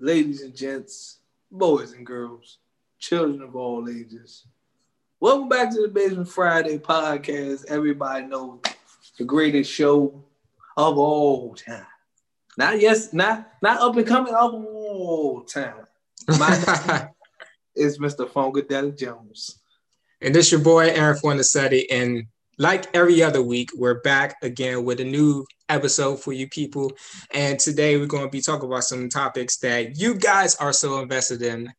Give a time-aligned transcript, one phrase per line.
[0.00, 1.18] ladies and gents,
[1.50, 2.56] boys and girls,
[2.98, 4.46] children of all ages.
[5.20, 7.66] Welcome back to the Basement Friday podcast.
[7.68, 8.60] Everybody knows
[9.18, 10.24] the greatest show
[10.78, 11.86] of all time.
[12.56, 15.84] Not yes, not not up and coming of all time.
[16.26, 16.48] My
[16.88, 17.08] name
[17.76, 18.26] is Mr.
[18.26, 19.58] Funkadelic Jones.
[20.22, 21.84] And this your boy Aaron Fornasetti.
[21.90, 22.24] And
[22.60, 26.92] like every other week, we're back again with a new episode for you people.
[27.32, 31.00] And today we're going to be talking about some topics that you guys are so
[31.00, 31.72] invested in.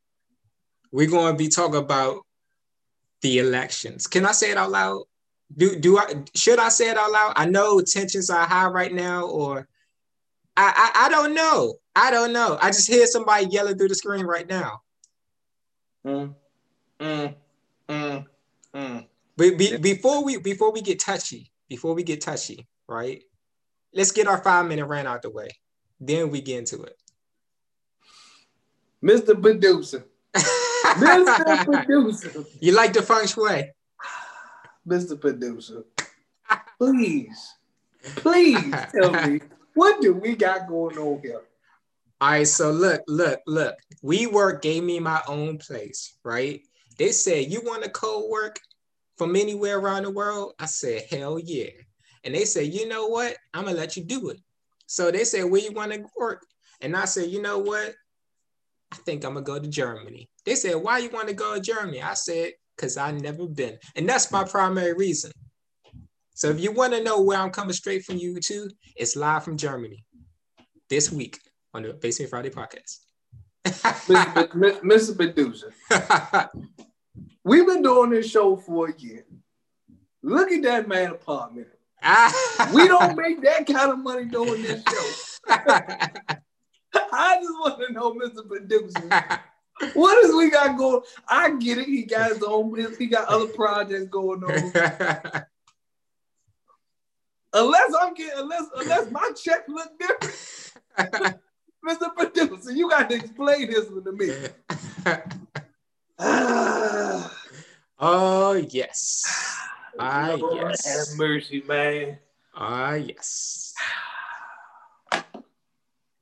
[0.92, 2.26] We're going to be talking about
[3.22, 4.08] the elections.
[4.08, 5.04] Can I say it out loud?
[5.56, 7.34] Do do I should I say it out loud?
[7.36, 9.68] I know tensions are high right now, or
[10.58, 11.76] I I, I don't know.
[11.96, 12.58] I don't know.
[12.60, 14.80] I just hear somebody yelling through the screen right now.
[16.08, 16.34] Mm,
[17.00, 17.36] mm,
[17.88, 18.26] mm,
[18.74, 19.08] mm.
[19.38, 23.24] But be, before we before we get touchy, before we get touchy, right?
[23.94, 25.50] Let's get our five minute rant out the way.
[26.00, 26.98] Then we get into it.
[29.04, 29.40] Mr.
[29.42, 30.06] Producer.
[30.36, 31.66] Mr.
[31.66, 32.46] Producer.
[32.60, 33.72] You like the feng shui?
[34.88, 35.20] Mr.
[35.20, 35.84] Producer.
[36.78, 37.56] Please,
[38.16, 39.40] please tell me
[39.76, 41.42] what do we got going on here?
[42.20, 43.76] All right, so look, look, look.
[44.04, 46.62] WeWork gave me my own place, right?
[46.98, 48.60] They said, You want to co work
[49.22, 50.54] from anywhere around the world?
[50.58, 51.70] I said, Hell yeah.
[52.24, 53.38] And they said, You know what?
[53.54, 54.40] I'm going to let you do it.
[54.88, 56.44] So they said, Where you want to work?
[56.82, 57.94] And I said, You know what?
[58.92, 60.28] I think I'm going to go to Germany.
[60.44, 62.02] They said, Why you want to go to Germany?
[62.02, 63.78] I said, Because i never been.
[63.96, 65.32] And that's my primary reason.
[66.34, 69.44] So if you want to know where I'm coming straight from you to, it's live
[69.44, 70.04] from Germany
[70.90, 71.38] this week
[71.76, 72.98] on the Basement Friday podcast.
[73.68, 74.82] Mr.
[74.82, 75.16] Mr.
[75.16, 75.72] Producer.
[77.44, 79.26] We've been doing this show for a year.
[80.22, 81.68] Look at that man apartment.
[82.74, 85.54] we don't make that kind of money doing this show.
[86.94, 88.48] I just want to know, Mr.
[88.48, 89.42] Producer,
[89.94, 91.02] what is we got going?
[91.28, 91.88] I get it.
[91.88, 92.76] He got his own.
[92.98, 94.52] He got other projects going on.
[97.54, 101.40] unless I'm getting, unless unless my check look different,
[101.88, 102.16] Mr.
[102.16, 104.32] Producer, you got to explain this one to me.
[108.02, 109.58] Oh yes.
[110.00, 110.86] Ah yes.
[111.10, 112.18] Have mercy, man.
[112.56, 113.74] Ah yes.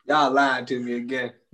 [0.08, 1.34] Y'all lying to me again.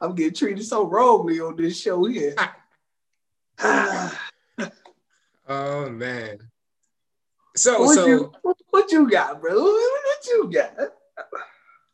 [0.00, 2.36] I'm getting treated so wrongly on this show here.
[5.48, 6.38] oh man.
[7.56, 9.54] So what so you, what, what you got, bro?
[9.54, 10.76] What you got?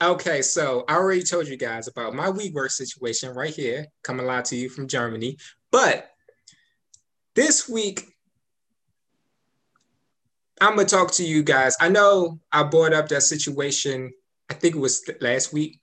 [0.02, 4.44] Okay, so I already told you guys about my WeWork situation right here, coming live
[4.44, 5.38] to you from Germany.
[5.70, 6.11] But
[7.34, 8.14] this week,
[10.60, 11.76] I'm gonna talk to you guys.
[11.80, 14.12] I know I brought up that situation.
[14.48, 15.80] I think it was last week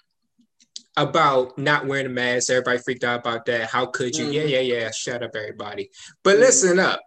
[0.95, 2.49] about not wearing a mask.
[2.49, 3.69] Everybody freaked out about that.
[3.69, 4.25] How could you?
[4.25, 4.33] Mm-hmm.
[4.33, 4.91] Yeah, yeah, yeah.
[4.91, 5.89] Shut up, everybody.
[6.23, 6.41] But mm-hmm.
[6.41, 7.01] listen up.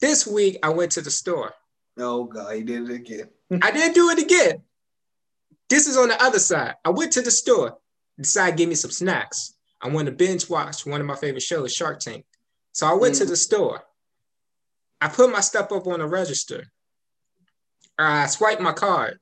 [0.00, 1.52] This week I went to the store.
[1.98, 3.28] Oh God, he did it again.
[3.62, 4.62] I didn't do it again.
[5.68, 6.74] This is on the other side.
[6.84, 7.78] I went to the store,
[8.18, 9.54] decided to give me some snacks.
[9.80, 12.24] I want to binge watch one of my favorite shows, Shark Tank.
[12.74, 13.18] So I went mm.
[13.18, 13.82] to the store.
[15.00, 16.64] I put my stuff up on the register.
[17.98, 19.18] I swiped my card.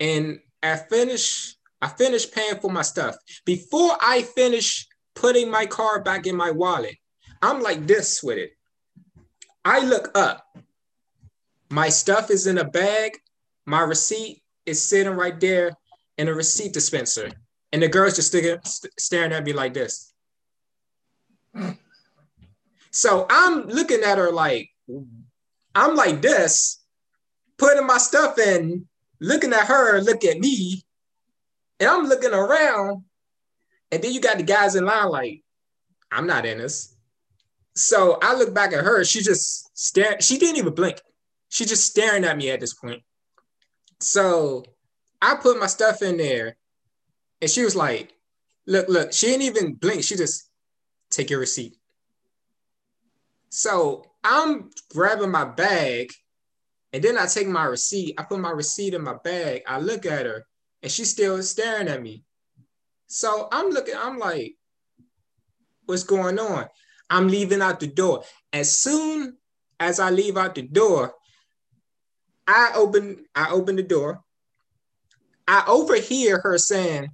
[0.00, 3.16] And I finished, I finished paying for my stuff.
[3.46, 6.96] Before I finish putting my card back in my wallet,
[7.40, 8.50] I'm like this with it.
[9.64, 10.44] I look up.
[11.70, 13.12] My stuff is in a bag.
[13.66, 15.72] My receipt is sitting right there
[16.16, 17.30] in a receipt dispenser.
[17.72, 20.12] And the girl's just st- staring at me like this.
[22.90, 24.70] So I'm looking at her like,
[25.74, 26.82] I'm like this,
[27.58, 28.86] putting my stuff in,
[29.20, 30.84] looking at her, look at me,
[31.80, 33.04] and I'm looking around.
[33.90, 35.42] And then you got the guys in line like,
[36.10, 36.94] I'm not in this.
[37.74, 39.04] So I look back at her.
[39.04, 40.22] She just stared.
[40.22, 41.00] She didn't even blink.
[41.48, 43.02] She just staring at me at this point.
[44.00, 44.64] So
[45.22, 46.56] I put my stuff in there,
[47.40, 48.12] and she was like,
[48.66, 50.02] "Look, look." She didn't even blink.
[50.02, 50.50] She just
[51.10, 51.77] take your receipt.
[53.50, 56.12] So I'm grabbing my bag,
[56.92, 58.14] and then I take my receipt.
[58.18, 59.62] I put my receipt in my bag.
[59.66, 60.46] I look at her,
[60.82, 62.24] and she's still staring at me.
[63.06, 63.94] So I'm looking.
[63.96, 64.56] I'm like,
[65.86, 66.68] "What's going on?"
[67.10, 68.24] I'm leaving out the door.
[68.52, 69.38] As soon
[69.80, 71.14] as I leave out the door,
[72.46, 74.22] I open I open the door.
[75.46, 77.08] I overhear her saying,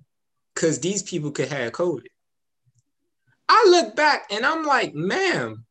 [0.55, 2.07] because these people could have COVID.
[3.49, 5.65] I look back and I'm like, ma'am,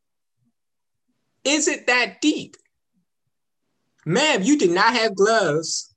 [1.43, 2.55] is it that deep?
[4.05, 5.93] Ma'am, you did not have gloves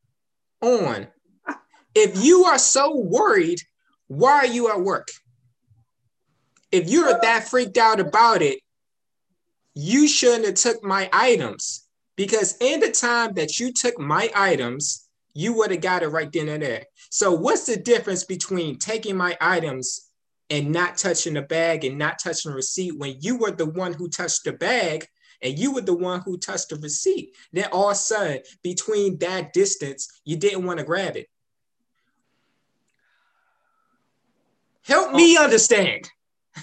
[0.61, 1.09] on.
[1.95, 3.61] if you are so worried,
[4.09, 5.09] why are you at work?
[6.71, 8.61] If you're that freaked out about it,
[9.75, 15.07] you shouldn't have took my items because in the time that you took my items,
[15.35, 16.85] you would have got it right then and there.
[17.11, 20.11] So what's the difference between taking my items
[20.49, 23.93] and not touching the bag and not touching the receipt when you were the one
[23.93, 25.07] who touched the bag
[25.43, 27.35] and you were the one who touched the receipt?
[27.53, 31.29] Then all of a sudden, between that distance, you didn't want to grab it.
[34.85, 35.45] Help me oh.
[35.45, 36.09] understand.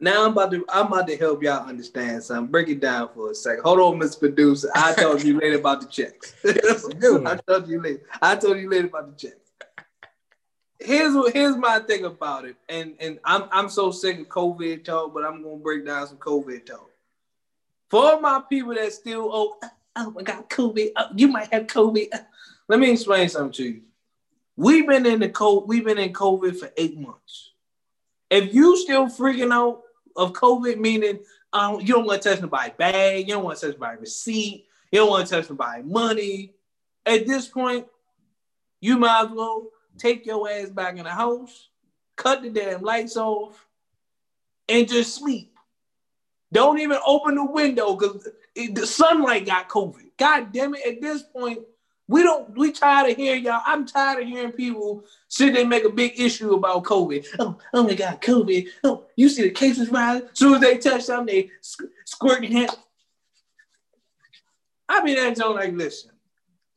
[0.00, 2.50] Now I'm about to I'm about to help y'all understand something.
[2.50, 3.62] Break it down for a second.
[3.62, 4.18] Hold on, Mr.
[4.18, 4.68] Producer.
[4.74, 6.34] I told you later about the checks.
[6.44, 8.02] I told you later.
[8.20, 9.42] I told you later about the checks.
[10.80, 15.14] Here's here's my thing about it, and and I'm I'm so sick of COVID talk,
[15.14, 16.90] but I'm gonna break down some COVID talk.
[17.92, 21.66] For my people that still oh uh, oh my god COVID, oh, you might have
[21.66, 22.08] COVID.
[22.10, 22.20] Uh,
[22.66, 23.82] let me explain something to you.
[24.56, 27.52] We've been in the COVID, we've been in COVID for eight months.
[28.30, 29.82] If you still freaking out
[30.16, 31.18] of COVID, meaning
[31.52, 34.64] um, you don't want to touch nobody's bag, you don't want to touch nobody's receipt,
[34.90, 36.54] you don't want to touch nobody's money.
[37.04, 37.86] At this point,
[38.80, 39.68] you might as well
[39.98, 41.68] take your ass back in the house,
[42.16, 43.66] cut the damn lights off,
[44.66, 45.51] and just sleep.
[46.52, 50.10] Don't even open the window because the sunlight got COVID.
[50.18, 50.86] God damn it!
[50.86, 51.60] At this point,
[52.08, 52.56] we don't.
[52.56, 53.62] We tired of hearing y'all.
[53.64, 57.26] I'm tired of hearing people sit there and make a big issue about COVID.
[57.38, 58.68] Oh, oh my God, COVID.
[58.84, 60.28] Oh, you see the cases rising.
[60.30, 61.50] As soon as they touch something, they
[62.04, 62.70] squirting hand.
[64.88, 66.10] I mean, that's all like, listen,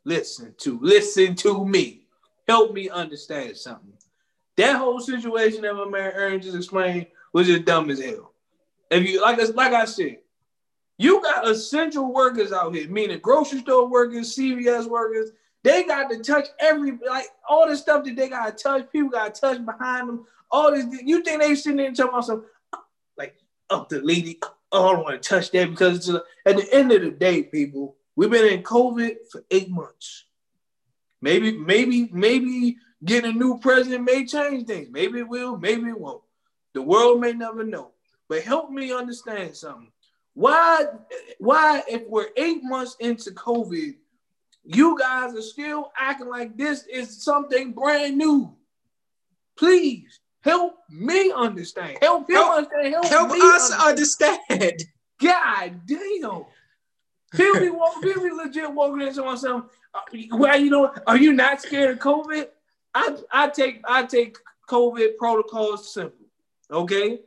[0.06, 2.08] listen to, listen to me.
[2.48, 3.92] Help me understand something.
[4.56, 8.32] That whole situation that my man Aaron just explained was just dumb as hell.
[8.92, 10.20] If you like, like I said,
[10.98, 15.32] you got essential workers out here, meaning grocery store workers, CVS workers.
[15.64, 18.92] They got to touch every like all the stuff that they got to touch.
[18.92, 20.26] People got to touch behind them.
[20.52, 20.86] All this.
[21.04, 22.46] You think they sitting there talking about some
[23.18, 23.36] like
[23.70, 24.40] oh the lady?
[24.72, 26.22] Oh, I don't want to touch that because at
[26.58, 30.26] the end of the day, people, we've been in COVID for eight months.
[31.22, 34.90] Maybe, maybe, maybe getting a new president may change things.
[34.92, 35.58] Maybe it will.
[35.58, 36.22] Maybe it won't.
[36.74, 37.92] The world may never know.
[38.28, 39.92] But help me understand something.
[40.34, 40.86] Why,
[41.40, 43.96] why, if we're eight months into COVID,
[44.64, 48.56] you guys are still acting like this is something brand new?
[49.58, 51.98] Please help me understand.
[52.02, 52.94] Help him help, understand.
[52.94, 54.40] Help, help us understand.
[54.50, 54.84] understand.
[55.22, 56.46] God damn.
[57.32, 59.66] People be, walk, people be legit walking into myself.
[59.94, 60.02] Uh,
[60.32, 62.48] well, you know, are you not scared of COVID?
[62.94, 64.38] I, I take I take
[64.70, 66.26] COVID protocols simple.
[66.72, 67.20] Okay,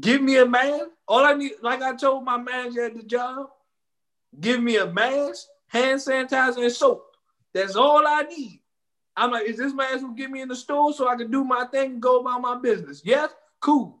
[0.00, 0.86] Give me a mask.
[1.06, 3.46] All I need, like I told my manager at the job,
[4.40, 7.04] give me a mask, hand sanitizer, and soap.
[7.54, 8.60] That's all I need.
[9.16, 11.42] I'm like, is this mask will get me in the store so I can do
[11.42, 13.02] my thing and go about my business?
[13.04, 13.30] Yes,
[13.60, 13.98] cool.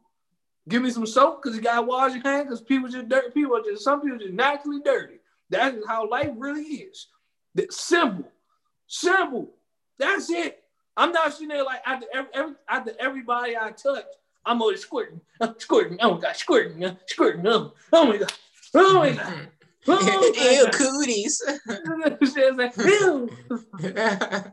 [0.68, 3.30] Give me some soap because you gotta wash your hands because people just dirty.
[3.30, 5.20] People just some people just naturally dirty.
[5.50, 7.06] That is how life really is.
[7.54, 8.30] That's simple,
[8.86, 9.54] simple.
[9.98, 10.62] That's it.
[10.96, 14.04] I'm not sitting there like after every, every after everybody I touch,
[14.46, 15.98] I'm always squirting, uh, squirting.
[16.00, 17.46] Oh my god, squirting, uh, squirting.
[17.46, 18.32] Oh, oh my god,
[18.74, 19.48] oh my god.
[19.88, 20.72] Oh Ew, god.
[20.72, 21.42] cooties.
[22.78, 23.30] Ew.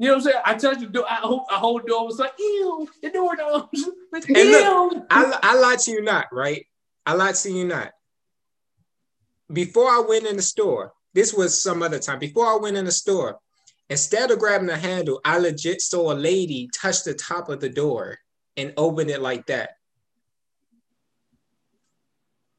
[0.00, 0.42] You know what I'm saying?
[0.44, 1.04] I touched the door.
[1.08, 1.16] I
[1.50, 2.06] I hold the door.
[2.06, 3.66] was like, ew, the door knows.
[4.28, 4.90] Ew.
[4.92, 6.64] Look, I, I lied to you not, right?
[7.04, 7.90] I lied to you not.
[9.52, 12.20] Before I went in the store, this was some other time.
[12.20, 13.40] Before I went in the store,
[13.90, 17.68] instead of grabbing the handle, I legit saw a lady touch the top of the
[17.68, 18.18] door
[18.58, 19.76] and open it like that.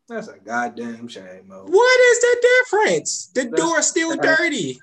[0.07, 1.65] That's a goddamn shame, Mo.
[1.67, 3.27] What is the difference?
[3.35, 4.79] The That's, door's still dirty.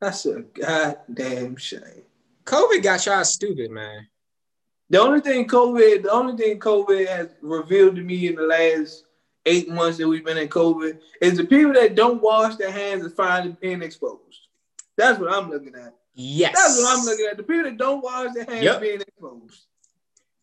[0.00, 2.02] That's a goddamn shame.
[2.44, 4.06] COVID got y'all stupid, man.
[4.90, 9.04] The only thing COVID, the only thing COVID has revealed to me in the last
[9.46, 13.04] eight months that we've been in COVID is the people that don't wash their hands
[13.04, 14.48] are finally being exposed.
[14.96, 15.94] That's what I'm looking at.
[16.12, 16.54] Yes.
[16.54, 17.36] That's what I'm looking at.
[17.38, 18.80] The people that don't wash their hands yep.
[18.80, 19.66] being exposed.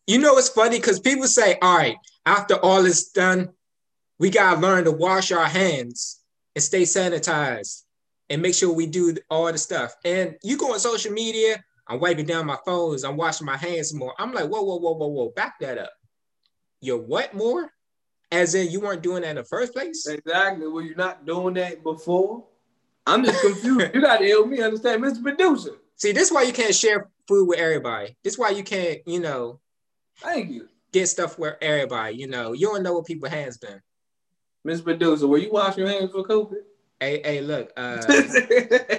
[0.08, 3.50] You know, it's funny because people say, all right, after all is done,
[4.18, 6.20] we got to learn to wash our hands
[6.54, 7.82] and stay sanitized
[8.30, 9.94] and make sure we do all the stuff.
[10.06, 13.92] And you go on social media, I'm wiping down my phones, I'm washing my hands
[13.92, 14.14] more.
[14.18, 15.92] I'm like, whoa, whoa, whoa, whoa, whoa, back that up.
[16.80, 17.70] You're what more?
[18.32, 20.06] As in you weren't doing that in the first place?
[20.06, 20.66] Exactly.
[20.68, 22.46] Were you not doing that before?
[23.06, 23.90] I'm just confused.
[23.94, 25.22] you got to help me understand, Mr.
[25.22, 25.72] Producer.
[25.96, 28.16] See, this is why you can't share food with everybody.
[28.24, 29.60] This is why you can't, you know,
[30.20, 30.68] Thank you.
[30.92, 33.80] Get stuff where everybody, you know, you don't know what people has been.
[34.64, 36.62] Miss Medusa, were you washing your hands for COVID?
[37.00, 38.02] Hey, hey, look, uh,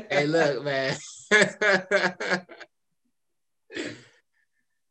[0.10, 0.96] hey, look, man.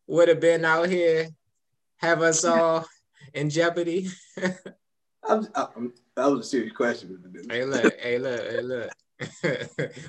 [0.06, 1.28] Would have been out here,
[1.96, 2.86] have us all
[3.32, 4.08] in jeopardy.
[5.26, 7.18] I'm, I'm, that was a serious question.
[7.50, 8.90] Hey, look, hey, look, hey, look.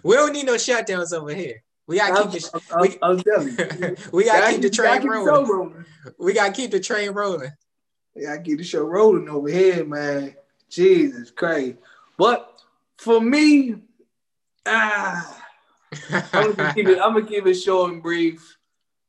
[0.04, 1.64] we don't need no shutdowns over here.
[1.90, 3.96] We gotta keep the I'm, we, I'm telling you.
[4.14, 5.50] we gotta, gotta keep the train keep rolling.
[5.50, 5.86] rolling.
[6.20, 7.52] We gotta keep the train rolling.
[8.16, 10.36] Yeah, I keep the show rolling over here, man.
[10.70, 11.78] Jesus Christ.
[12.16, 12.62] But
[12.98, 13.78] for me,
[14.68, 15.44] ah,
[16.32, 17.00] I'm gonna keep it.
[17.02, 18.58] I'm gonna keep it short and brief.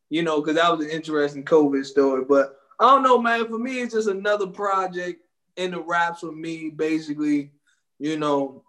[0.09, 2.25] You know, because that was an interesting COVID story.
[2.27, 3.47] But I don't know, man.
[3.47, 5.21] For me, it's just another project
[5.57, 6.71] in the wraps with me.
[6.71, 7.51] Basically,
[7.99, 8.65] you know,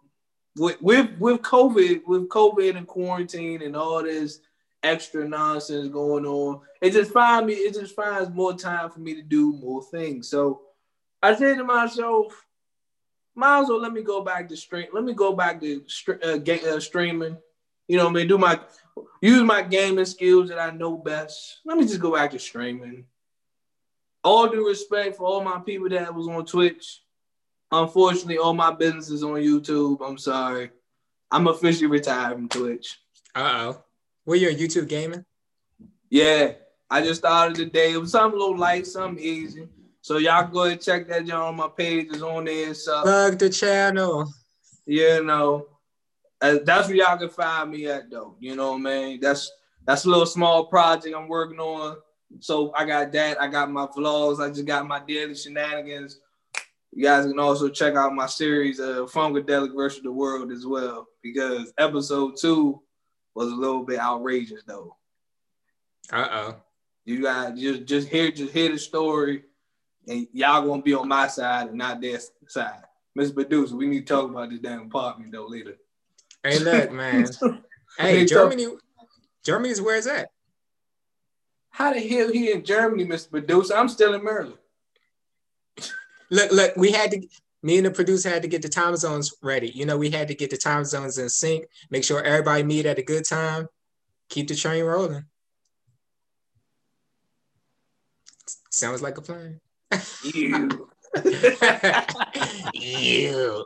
[0.57, 4.39] with with COVID, with COVID and quarantine and all this
[4.83, 7.53] extra nonsense going on, it just find me.
[7.53, 10.27] It just finds more time for me to do more things.
[10.27, 10.61] So
[11.21, 12.45] I said to myself,
[13.35, 14.87] might as well let me go back to stream.
[14.93, 15.83] Let me go back to
[16.23, 16.39] uh,
[16.69, 17.37] uh, streaming.
[17.87, 18.59] You know, I mean, do my
[19.21, 21.59] use my gaming skills that I know best.
[21.65, 23.05] Let me just go back to streaming.
[24.23, 27.01] All due respect for all my people that was on Twitch.
[27.71, 30.05] Unfortunately, all my business is on YouTube.
[30.05, 30.71] I'm sorry.
[31.31, 32.99] I'm officially retired from Twitch.
[33.33, 33.83] Uh oh.
[34.25, 35.25] Were you on YouTube gaming?
[36.09, 36.53] Yeah.
[36.89, 37.93] I just started today.
[37.93, 39.69] It was something a little light, something easy.
[40.01, 42.07] So y'all go ahead and check that down on my page.
[42.09, 42.73] It's on there.
[42.73, 44.33] So plug the channel.
[44.85, 45.67] You know,
[46.41, 48.35] that's where y'all can find me at though.
[48.39, 49.19] You know what I mean?
[49.21, 49.49] That's
[49.85, 51.97] that's a little small project I'm working on.
[52.39, 53.41] So I got that.
[53.41, 54.43] I got my vlogs.
[54.43, 56.19] I just got my daily shenanigans.
[56.93, 61.07] You guys can also check out my series of Funkadelic versus the World as well,
[61.23, 62.81] because episode two
[63.33, 64.97] was a little bit outrageous though.
[66.11, 66.55] Uh oh.
[67.05, 69.43] You guys just just hear just hear the story,
[70.05, 72.83] and y'all gonna be on my side and not their side.
[73.15, 75.77] Miss Medusa, we need to talk about this damn apartment though later.
[76.43, 77.25] Hey, look, man.
[77.97, 78.67] hey, Germany,
[79.45, 80.29] Germany's where is that?
[81.69, 83.31] How the hell he in Germany, Mr.
[83.31, 83.77] Medusa?
[83.77, 84.57] I'm still in Maryland
[86.31, 87.27] look, look, we had to
[87.63, 89.69] me and the producer had to get the time zones ready.
[89.69, 92.87] You know, we had to get the time zones in sync, make sure everybody meet
[92.87, 93.67] at a good time,
[94.29, 95.25] keep the train rolling.
[98.71, 99.59] Sounds like a plan.
[100.23, 100.89] You.
[102.73, 103.65] you.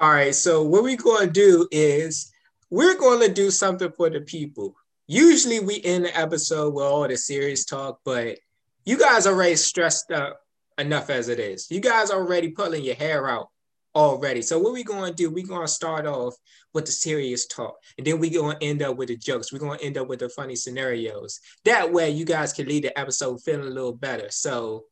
[0.00, 2.32] All right, so what we're going to do is
[2.70, 4.74] we're going to do something for the people.
[5.06, 8.38] Usually we end the episode with all the serious talk, but
[8.84, 10.40] you guys are already stressed up
[10.78, 11.70] enough as it is.
[11.70, 13.48] You guys are already pulling your hair out
[13.94, 14.42] already.
[14.42, 16.34] So what we going to do, we're going to start off
[16.72, 17.76] with the serious talk.
[17.98, 19.52] And then we're going to end up with the jokes.
[19.52, 21.40] We're going to end up with the funny scenarios.
[21.64, 24.28] That way you guys can leave the episode feeling a little better.
[24.30, 24.84] So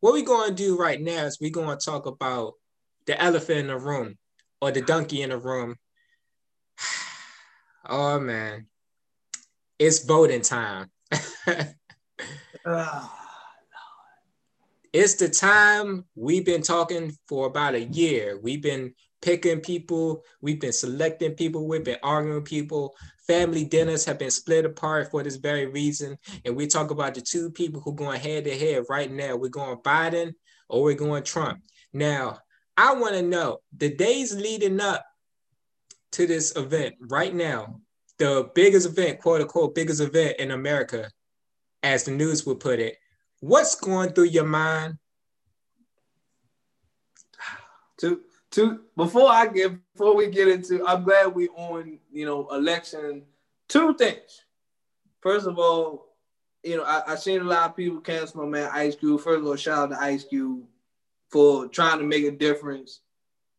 [0.00, 2.54] what we're going to do right now is we're going to talk about
[3.06, 4.18] the elephant in the room
[4.60, 5.76] or the donkey in the room.
[7.88, 8.66] oh, man.
[9.78, 10.90] It's voting time.
[12.66, 13.08] uh.
[14.92, 18.40] It's the time we've been talking for about a year.
[18.42, 18.92] We've been
[19.22, 22.96] picking people, we've been selecting people, we've been arguing people.
[23.24, 26.18] Family dinners have been split apart for this very reason.
[26.44, 29.36] And we talk about the two people who are going head to head right now.
[29.36, 30.32] We're going Biden
[30.68, 31.60] or we're going Trump.
[31.92, 32.38] Now,
[32.76, 35.04] I want to know the days leading up
[36.12, 37.80] to this event right now,
[38.18, 41.08] the biggest event, quote unquote, biggest event in America,
[41.84, 42.96] as the news would put it,
[43.40, 44.98] what's going through your mind?
[48.00, 48.20] To
[48.52, 53.22] to before I get before we get into, I'm glad we on you know election.
[53.68, 54.42] Two things.
[55.20, 56.14] First of all,
[56.62, 59.20] you know I, I seen a lot of people cancel my man Ice Cube.
[59.20, 60.64] First of all, shout out to Ice Cube
[61.30, 63.00] for trying to make a difference.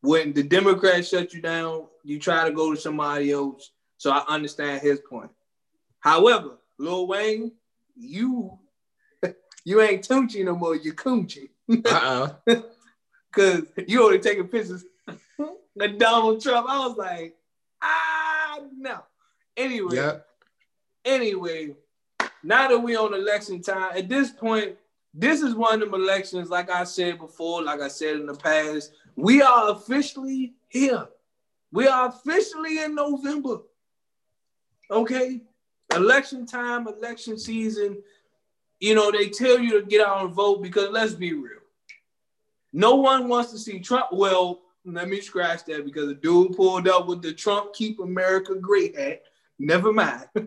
[0.02, 3.72] When the Democrats shut you down, you try to go to somebody else.
[3.98, 5.30] So I understand his point.
[6.00, 7.52] However, Lil Wayne,
[7.96, 8.58] you
[9.64, 11.50] you ain't Tunechi no more, you Coochie.
[11.86, 12.64] Uh oh.
[13.32, 16.68] Cause you only taking pictures of Donald Trump.
[16.70, 17.36] I was like,
[17.82, 19.00] ah no.
[19.56, 20.28] Anyway, yep.
[21.06, 21.76] anyway,
[22.44, 24.76] now that we on election time, at this point,
[25.14, 28.34] this is one of them elections, like I said before, like I said in the
[28.34, 31.08] past, we are officially here.
[31.72, 33.60] We are officially in November.
[34.90, 35.42] Okay?
[35.94, 38.02] Election time, election season
[38.82, 41.60] you know, they tell you to get out and vote because let's be real.
[42.74, 44.08] No one wants to see Trump.
[44.12, 48.56] Well, let me scratch that because the dude pulled up with the Trump Keep America
[48.56, 49.22] Great hat.
[49.60, 50.26] Never mind.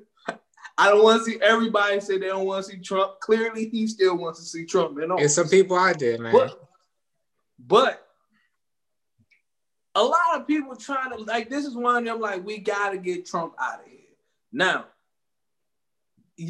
[0.76, 3.20] I don't want to see everybody say they don't want to see Trump.
[3.20, 4.98] Clearly, he still wants to see Trump.
[4.98, 6.32] And some people I did, man.
[6.32, 6.68] But,
[7.60, 8.08] but
[9.94, 12.98] a lot of people trying to like this is one of them like we gotta
[12.98, 14.00] get Trump out of here.
[14.52, 14.86] Now,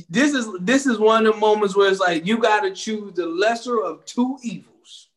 [0.09, 3.27] this is this is one of the moments where it's like you gotta choose the
[3.27, 5.09] lesser of two evils.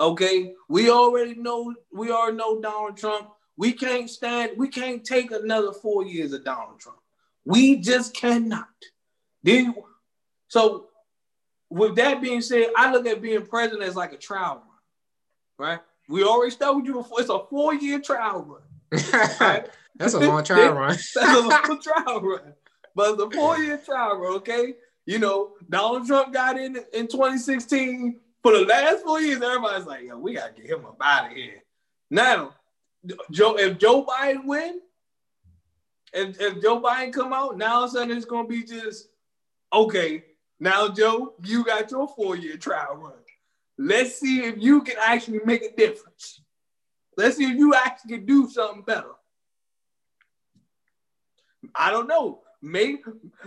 [0.00, 3.28] Okay, we already know we already know Donald Trump.
[3.56, 6.98] We can't stand, we can't take another four years of Donald Trump.
[7.44, 8.68] We just cannot.
[9.42, 9.74] Then
[10.48, 10.88] so
[11.70, 15.80] with that being said, I look at being president as like a trial run, right?
[16.08, 18.62] We already told you before, it's a four-year trial run.
[19.40, 19.68] Right?
[19.96, 20.90] That's a long trial run.
[20.90, 22.54] That's a long trial run.
[22.94, 24.74] But a four-year trial run, okay?
[25.06, 28.20] You know, Donald Trump got in in 2016.
[28.42, 31.36] For the last four years, everybody's like, yo, we gotta get him up out of
[31.36, 31.62] here.
[32.10, 32.54] Now,
[33.30, 34.80] Joe, if Joe Biden win,
[36.12, 39.08] if, if Joe Biden come out, now all of a sudden it's gonna be just
[39.72, 40.24] okay.
[40.60, 43.14] Now, Joe, you got your four-year trial run.
[43.78, 46.40] Let's see if you can actually make a difference.
[47.16, 49.10] Let's see if you actually can do something better.
[51.74, 52.42] I don't know.
[52.62, 53.02] Maybe,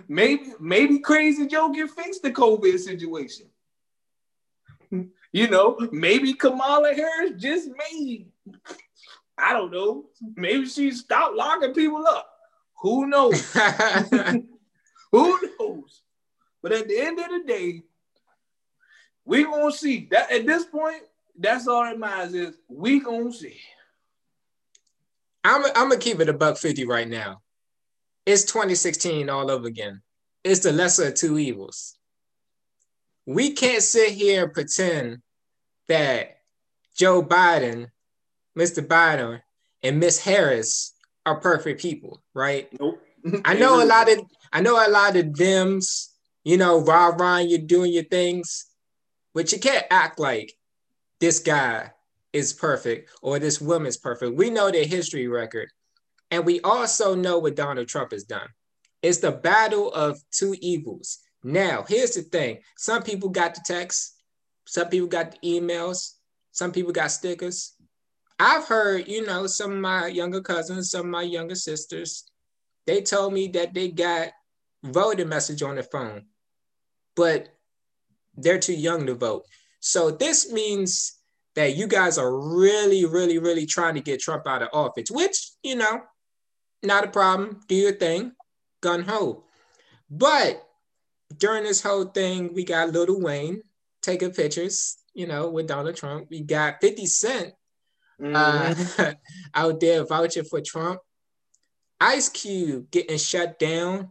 [0.10, 3.48] maybe, maybe Crazy Joe can fix the COVID situation.
[5.32, 8.28] You know, maybe Kamala Harris just made.
[9.38, 10.06] I don't know.
[10.36, 12.30] Maybe she stopped locking people up.
[12.82, 13.54] Who knows?
[15.12, 16.02] Who knows?
[16.62, 17.84] But at the end of the day,
[19.26, 21.04] we gonna see that at this point.
[21.38, 23.60] That's all that matters is we gonna see.
[25.44, 27.42] I'm I'm gonna keep it a buck fifty right now.
[28.26, 30.02] It's 2016 all over again.
[30.44, 31.98] It's the lesser of two evils.
[33.26, 35.22] We can't sit here and pretend
[35.88, 36.38] that
[36.96, 37.90] Joe Biden,
[38.58, 38.86] Mr.
[38.86, 39.42] Biden,
[39.84, 40.94] and Miss Harris
[41.26, 42.68] are perfect people, right?
[42.80, 43.02] Nope.
[43.44, 44.20] I know a lot of
[44.54, 46.10] I know a lot of Dems,
[46.44, 48.68] you know, rah rah, you're doing your things.
[49.34, 50.54] But you can't act like
[51.20, 51.92] this guy
[52.32, 54.36] is perfect or this woman's perfect.
[54.36, 55.70] We know their history record.
[56.32, 58.48] And we also know what Donald Trump has done.
[59.02, 61.20] It's the battle of two evils.
[61.44, 64.16] Now, here's the thing some people got the text,
[64.66, 66.14] some people got the emails,
[66.52, 67.76] some people got stickers.
[68.40, 72.26] I've heard, you know, some of my younger cousins, some of my younger sisters,
[72.86, 74.30] they told me that they got
[74.84, 76.26] voting message on their phone.
[77.16, 77.50] But
[78.36, 79.44] they're too young to vote.
[79.80, 81.20] So this means
[81.56, 85.52] that you guys are really, really, really trying to get Trump out of office, which,
[85.64, 86.02] you know,
[86.84, 87.62] not a problem.
[87.68, 88.34] Do your thing,
[88.82, 89.44] gun ho.
[90.10, 90.64] But
[91.38, 93.62] during this whole thing, we got Lil Wayne
[94.02, 96.28] taking pictures, you know, with Donald Trump.
[96.30, 97.54] We got 50 Cent
[98.22, 98.36] mm.
[98.36, 99.14] uh,
[99.56, 101.00] out there vouching for Trump.
[102.00, 104.10] Ice Cube getting shut down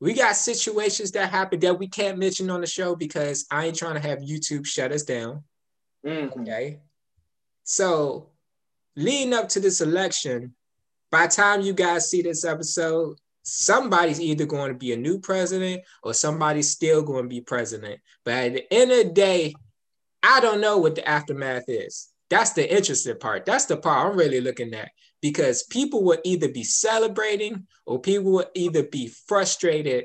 [0.00, 3.76] we got situations that happen that we can't mention on the show because I ain't
[3.76, 5.44] trying to have YouTube shut us down.
[6.04, 6.40] Mm-hmm.
[6.40, 6.80] Okay.
[7.64, 8.30] So,
[8.96, 10.54] leading up to this election,
[11.10, 15.18] by the time you guys see this episode, somebody's either going to be a new
[15.18, 18.00] president or somebody's still going to be president.
[18.24, 19.54] But at the end of the day,
[20.22, 22.10] I don't know what the aftermath is.
[22.28, 23.44] That's the interesting part.
[23.44, 28.32] That's the part I'm really looking at because people will either be celebrating or people
[28.32, 30.04] will either be frustrated.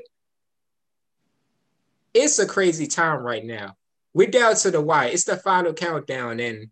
[2.12, 3.76] It's a crazy time right now.
[4.14, 5.10] We're down to the wire.
[5.10, 6.70] It's the final countdown, and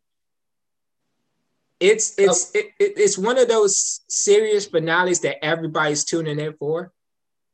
[1.81, 6.93] it's it's it, it, it's one of those serious finales that everybody's tuning in for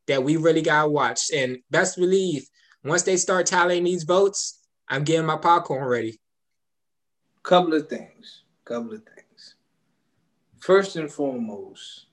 [0.06, 1.30] that we really gotta watch.
[1.34, 2.46] And best believe
[2.84, 6.20] once they start tallying these votes, I'm getting my popcorn ready.
[7.42, 8.42] Couple of things.
[8.64, 9.20] Couple of things
[10.60, 12.06] first and foremost,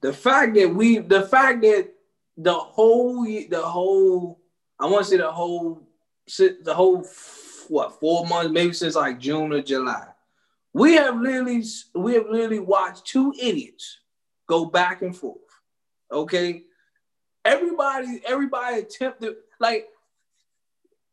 [0.00, 1.90] the fact that we, the fact that
[2.36, 4.40] the whole, the whole,
[4.78, 5.86] I want to say the whole,
[6.38, 7.04] the whole,
[7.68, 10.06] what, four months, maybe since like June or July,
[10.72, 14.00] we have literally, we have literally watched two idiots
[14.46, 15.38] go back and forth.
[16.12, 16.64] Okay,
[17.44, 19.88] everybody, everybody attempted like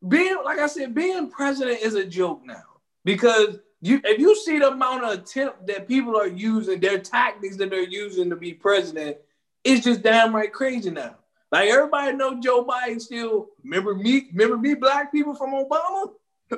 [0.07, 2.63] being, like I said, being president is a joke now
[3.03, 7.57] because you if you see the amount of attempt that people are using, their tactics
[7.57, 9.17] that they're using to be president,
[9.63, 11.15] it's just damn right crazy now.
[11.51, 16.11] Like everybody know Joe Biden still remember me, remember me, black people from Obama?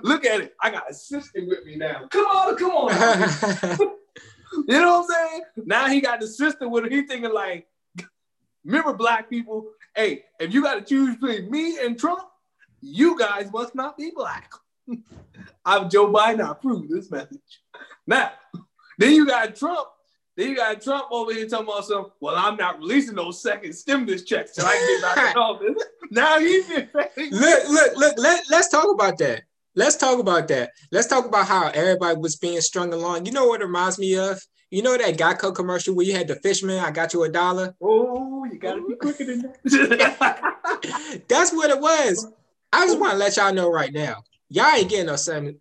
[0.03, 0.55] Look at it.
[0.61, 2.07] I got a sister with me now.
[2.11, 2.89] Come on, come on.
[4.67, 5.41] you know what I'm saying?
[5.65, 6.91] Now he got the sister with him.
[6.91, 7.67] He thinking like,
[8.63, 12.21] remember black people, hey, if you got to choose between me and Trump,
[12.81, 14.51] you guys must not be black.
[15.65, 16.41] I'm Joe Biden.
[16.41, 17.39] I approve this message.
[18.05, 18.31] Now,
[18.97, 19.87] then you got Trump.
[20.35, 22.11] Then you got Trump over here talking about some.
[22.21, 25.83] Well, I'm not releasing those second stimulus checks till I get back in office.
[26.11, 28.13] Now he's look, look, look.
[28.17, 29.43] Let, let's talk about that.
[29.79, 30.71] Let's talk about that.
[30.91, 33.25] Let's talk about how everybody was being strung along.
[33.25, 34.39] You know what it reminds me of?
[34.69, 37.73] You know that Geico commercial where you had the fisherman, I got you a dollar?
[37.81, 41.23] Oh, you gotta be quicker than that.
[41.27, 42.27] That's what it was.
[42.71, 44.23] I just want to let y'all know right now.
[44.49, 45.15] Y'all ain't getting no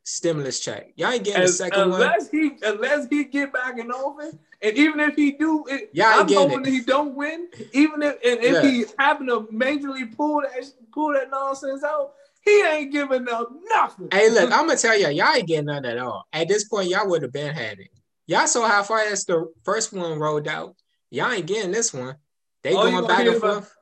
[0.04, 0.92] stimulus check.
[0.96, 2.42] Y'all ain't getting a second unless one.
[2.42, 6.28] He, unless he get back in office, and even if he do, it, y'all I'm
[6.28, 7.48] hoping he don't win.
[7.72, 8.62] Even if and if yeah.
[8.62, 12.14] he happen to majorly pull that pull that nonsense out,
[12.48, 14.08] he ain't giving up nothing.
[14.12, 16.26] Hey, look, I'm gonna tell y'all, y'all ain't getting none at all.
[16.32, 17.90] At this point, y'all would have been had it.
[18.26, 20.74] Y'all saw how fast the first one rolled out.
[21.10, 22.16] Y'all ain't getting this one.
[22.62, 23.74] They oh, all going back and forth.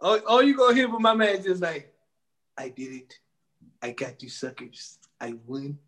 [0.00, 1.92] all, all you gonna hear from my man just like,
[2.56, 3.18] I did it.
[3.82, 4.98] I got you suckers.
[5.20, 5.78] I win.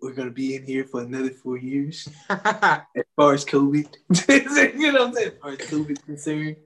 [0.00, 2.08] We're gonna be in here for another four years.
[2.28, 2.82] as
[3.16, 3.94] far as COVID,
[4.78, 5.28] you know what I'm saying?
[5.28, 6.56] As far as COVID is concerned,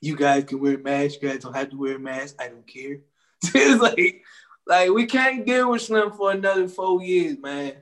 [0.00, 1.18] you guys can wear masks.
[1.20, 2.36] You guys don't have to wear masks.
[2.38, 2.98] I don't care.
[3.54, 4.22] it's like,
[4.66, 7.74] like we can't deal with Slim for another four years, man.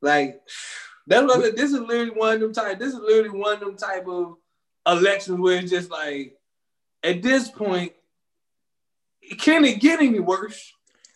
[0.00, 0.42] Like,
[1.06, 2.78] that's what this is literally one of them type.
[2.78, 4.36] This is literally one of them type of
[4.86, 6.36] elections where it's just like,
[7.02, 7.92] at this point,
[9.38, 10.72] can it get any worse?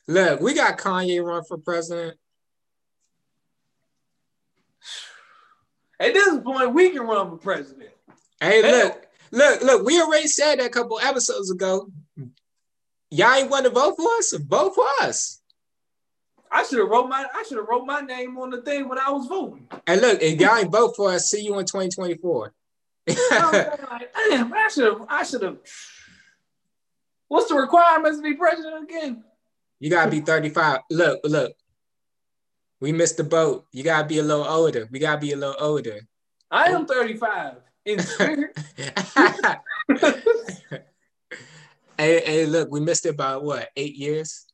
[0.07, 2.17] Look, we got Kanye run for president.
[6.01, 7.91] At this point, we can run for president.
[8.41, 8.87] Hey, Hell.
[8.87, 9.87] look, look, look.
[9.87, 11.91] We already said that a couple episodes ago.
[13.11, 14.33] Y'all ain't want to vote for us.
[14.33, 15.41] Vote for us.
[16.51, 18.99] I should have wrote my I should have wrote my name on the thing when
[18.99, 19.69] I was voting.
[19.87, 22.53] And look, if y'all ain't vote for us, see you in 2024.
[23.07, 25.59] Damn, I should have I should have.
[27.29, 29.25] What's the requirements to be president again?
[29.81, 30.81] You gotta be 35.
[30.91, 31.53] Look, look.
[32.81, 33.67] We missed the boat.
[33.73, 34.89] You gotta be a little older.
[34.91, 36.01] We gotta be a little older.
[36.51, 38.59] I am 35 in spirit.
[41.99, 44.47] hey, hey, look, we missed it by what, eight years?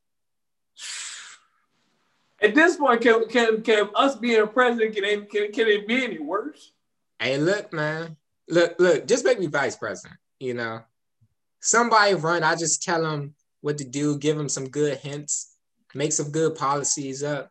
[2.41, 6.05] At this point, can can, can us being a president can, can can it be
[6.05, 6.73] any worse?
[7.19, 8.17] Hey, look, man.
[8.49, 10.81] Look, look, just make me vice president, you know.
[11.61, 15.57] Somebody run, I just tell them what to do, give them some good hints,
[15.95, 17.51] make some good policies up.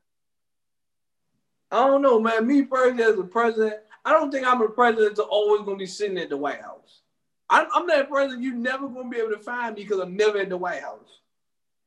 [1.72, 2.46] I don't know, man.
[2.46, 3.76] Me personally, as a president,
[4.06, 6.62] I don't think I'm a president that's always going to be sitting at the White
[6.62, 7.03] House.
[7.54, 10.18] I'm, I'm that president you're never going to be able to find me because I'm
[10.18, 11.20] never in the White House.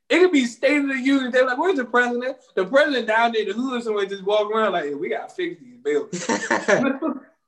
[0.09, 1.33] It could be State of the Union.
[1.33, 4.49] They're like, "Where's the president?" The president down there, in the hood somewhere, just walk
[4.49, 6.25] around like, hey, "We got to fix these buildings."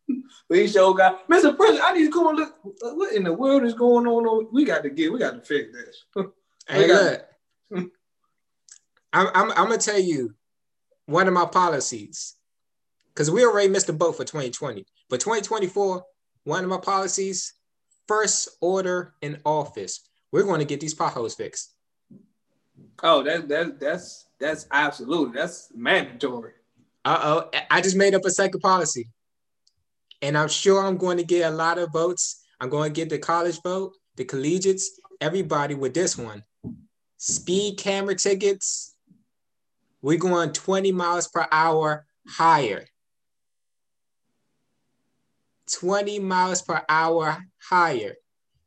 [0.48, 1.56] we show got, Mr.
[1.56, 2.56] President, I need to come and look.
[2.82, 4.26] Uh, what in the world is going on?
[4.26, 5.12] Oh, we got to get.
[5.12, 6.04] We got to fix this.
[6.70, 7.24] Hey, look,
[7.72, 7.88] I'm,
[9.14, 10.34] I'm, I'm gonna tell you
[11.06, 12.34] one of my policies
[13.08, 16.04] because we already missed the boat for 2020, but 2024,
[16.44, 17.54] one of my policies,
[18.08, 20.00] first order in office,
[20.32, 21.74] we're going to get these potholes fixed.
[23.02, 26.52] Oh, that that that's that's absolutely that's mandatory.
[27.04, 29.08] Uh oh, I just made up a second policy,
[30.20, 32.42] and I'm sure I'm going to get a lot of votes.
[32.60, 36.42] I'm going to get the college vote, the collegiates, everybody with this one
[37.18, 38.94] speed camera tickets,
[40.00, 42.86] we're going 20 miles per hour higher.
[45.72, 48.14] 20 miles per hour higher.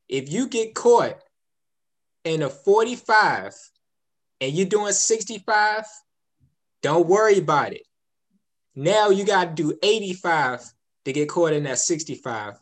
[0.08, 1.18] If you get caught
[2.24, 3.54] in a 45
[4.42, 5.86] and you're doing 65,
[6.82, 7.84] don't worry about it.
[8.76, 10.62] Now you got to do 85
[11.06, 12.56] to get caught in that 65.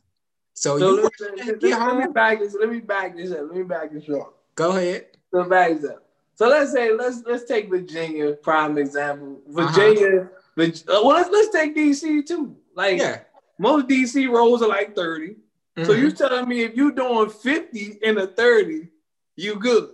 [0.54, 2.56] So, so you let, me, let, me back this.
[2.60, 3.39] Let me back this up.
[3.43, 4.34] Let me back this up.
[4.56, 6.04] Go ahead So back this up.
[6.36, 9.41] So let's say let's let's take Virginia prime example.
[9.47, 10.63] Virginia, uh-huh.
[10.63, 12.56] uh, well let's let's take DC too.
[12.75, 13.21] Like yeah.
[13.60, 15.28] Most DC roads are like 30.
[15.28, 15.84] Mm-hmm.
[15.84, 18.88] So you telling me if you doing 50 in a 30,
[19.36, 19.89] you good.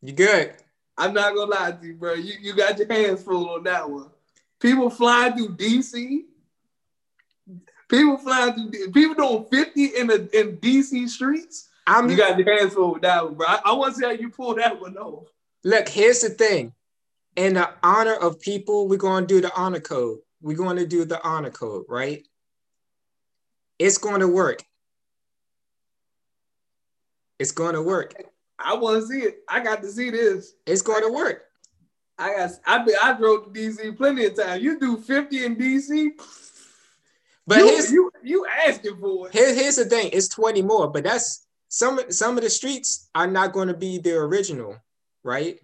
[0.00, 0.54] You good.
[0.96, 2.14] I'm not gonna lie to you, bro.
[2.14, 4.10] You, you got your hands full on that one.
[4.60, 6.22] People flying through DC.
[7.88, 11.68] People flying through people doing 50 in the in DC streets.
[11.86, 13.46] I'm, you got your hands full with that one, bro.
[13.46, 15.28] I, I want to see how you pull that one off.
[15.64, 16.72] Look, here's the thing.
[17.36, 20.20] In the honor of people, we're going to do the honor code.
[20.44, 22.28] We're going to do the honor code, right?
[23.78, 24.62] It's going to work.
[27.38, 28.14] It's going to work.
[28.58, 29.38] I want to see it.
[29.48, 30.52] I got to see this.
[30.66, 31.44] It's going to work.
[32.18, 32.50] I got.
[32.66, 34.62] I been, I drove to DC plenty of times.
[34.62, 36.10] You do fifty in DC.
[37.46, 39.32] But you, here's, you you asking for it.
[39.32, 40.10] Here, here's the thing.
[40.12, 43.96] It's twenty more, but that's some some of the streets are not going to be
[43.96, 44.76] the original,
[45.22, 45.58] right?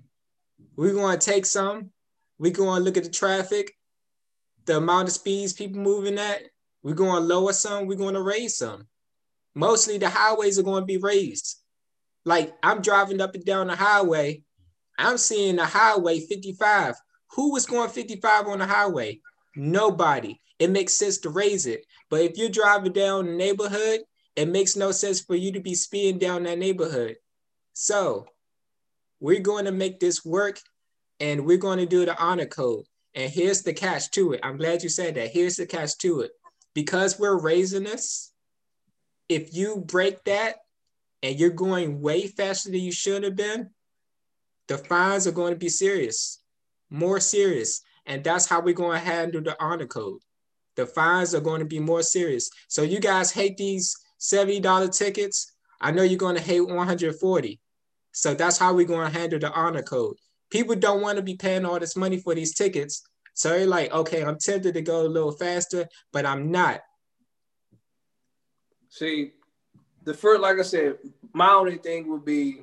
[0.75, 1.91] We're going to take some.
[2.39, 3.75] We're going to look at the traffic,
[4.67, 6.43] the amount of speeds people moving at.
[6.83, 7.87] We're going to lower some.
[7.87, 8.87] We're going to raise some.
[9.55, 11.57] Mostly the highways are going to be raised.
[12.25, 14.43] Like I'm driving up and down the highway.
[14.99, 16.95] I'm seeing the highway 55.
[17.33, 19.21] Who was going 55 on the highway?
[19.57, 20.41] Nobody.
[20.59, 21.85] It makes sense to raise it.
[22.11, 24.01] But if you're driving down the neighborhood,
[24.37, 27.17] it makes no sense for you to be speeding down that neighborhood.
[27.73, 28.27] So
[29.21, 30.61] we're going to make this work
[31.19, 32.85] and we're going to do the honor code.
[33.15, 34.41] And here's the catch to it.
[34.43, 35.31] I'm glad you said that.
[35.31, 36.31] Here's the catch to it.
[36.75, 38.33] Because we're raising this,
[39.29, 40.57] if you break that
[41.23, 43.71] and you're going way faster than you should have been,
[44.69, 46.41] the fines are going to be serious,
[46.91, 47.83] more serious.
[48.07, 50.21] And that's how we're going to handle the honor code.
[50.77, 52.51] The fines are going to be more serious.
[52.69, 55.53] So you guys hate these $70 tickets.
[55.81, 57.61] I know you're going to hate 140.
[58.13, 60.17] So that's how we're going to handle the honor code.
[60.51, 63.03] People don't want to be paying all this money for these tickets.
[63.35, 66.81] So you're like, okay, I'm tempted to go a little faster, but I'm not.
[68.89, 69.33] See,
[70.05, 70.99] the first, like I said,
[71.33, 72.63] my only thing would be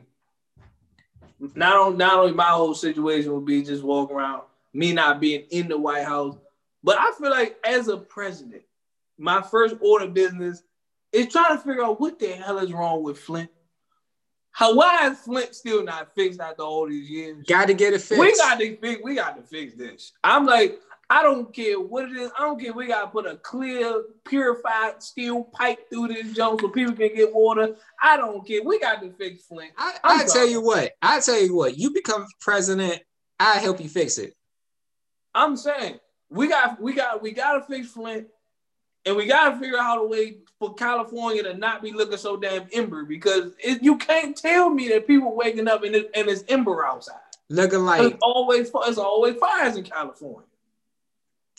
[1.56, 5.46] not on not only my whole situation would be just walking around me not being
[5.52, 6.36] in the White House,
[6.84, 8.64] but I feel like as a president,
[9.18, 10.64] my first order business
[11.12, 13.50] is trying to figure out what the hell is wrong with Flint.
[14.58, 17.46] How why is Flint still not fixed after all these years?
[17.46, 18.20] Got to get it fixed.
[18.20, 19.02] We got to fix.
[19.04, 20.14] We got to fix this.
[20.24, 20.80] I'm like,
[21.12, 22.32] I don't care what it is.
[22.36, 22.74] I don't care.
[22.74, 27.36] We gotta put a clear, purified steel pipe through this junk so people can get
[27.36, 27.76] water.
[28.02, 28.64] I don't care.
[28.64, 29.74] We got to fix Flint.
[29.78, 30.94] I, I tell you what.
[31.04, 31.78] I tell you what.
[31.78, 33.00] You become president.
[33.40, 34.34] I help you fix it.
[35.36, 36.00] I'm saying
[36.32, 38.26] we got we got we got to fix Flint,
[39.08, 42.36] and we got to figure out a way for California to not be looking so
[42.36, 46.28] damn ember because it, you can't tell me that people waking up and, it, and
[46.28, 47.16] it's ember outside.
[47.50, 50.44] Looking like it's always it's always fires in California.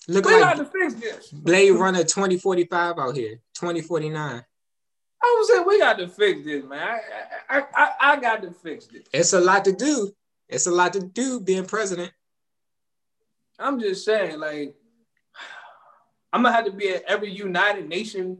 [0.06, 1.28] Look we like got to fix this.
[1.30, 4.44] Blade Runner 2045 out here, 2049.
[5.20, 7.00] I was saying we got to fix this, man.
[7.48, 9.04] I, I, I, I got to fix this.
[9.12, 10.12] It's a lot to do.
[10.48, 12.12] It's a lot to do being president.
[13.58, 14.74] I'm just saying, like,
[16.32, 18.38] I'm gonna have to be at every United Nation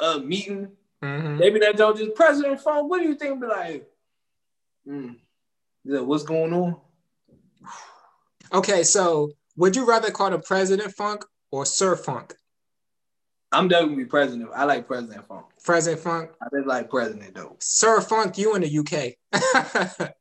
[0.00, 0.68] uh, meeting.
[1.02, 1.38] Mm-hmm.
[1.38, 2.88] Maybe that don't just president phone.
[2.88, 3.40] What do you think?
[3.40, 3.88] Be like,
[4.86, 5.16] mm,
[5.84, 6.76] what's going on?
[8.52, 12.34] Okay, so would you rather call him President Funk or Sir Funk?
[13.52, 14.50] I'm definitely President.
[14.54, 15.46] I like President Funk.
[15.62, 16.30] President Funk.
[16.42, 17.56] I just like President though.
[17.60, 19.14] Sir Funk, you in the UK.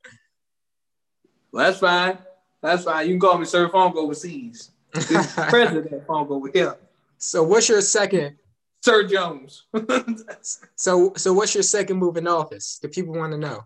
[1.52, 2.18] well, that's fine.
[2.62, 3.08] That's fine.
[3.08, 4.72] You can call me Sir Funk overseas.
[4.94, 6.76] President Funk over here.
[7.24, 8.36] So what's your second?
[8.82, 9.66] Sir Jones.
[10.76, 12.80] so so what's your second move in office?
[12.80, 13.64] The people want to know.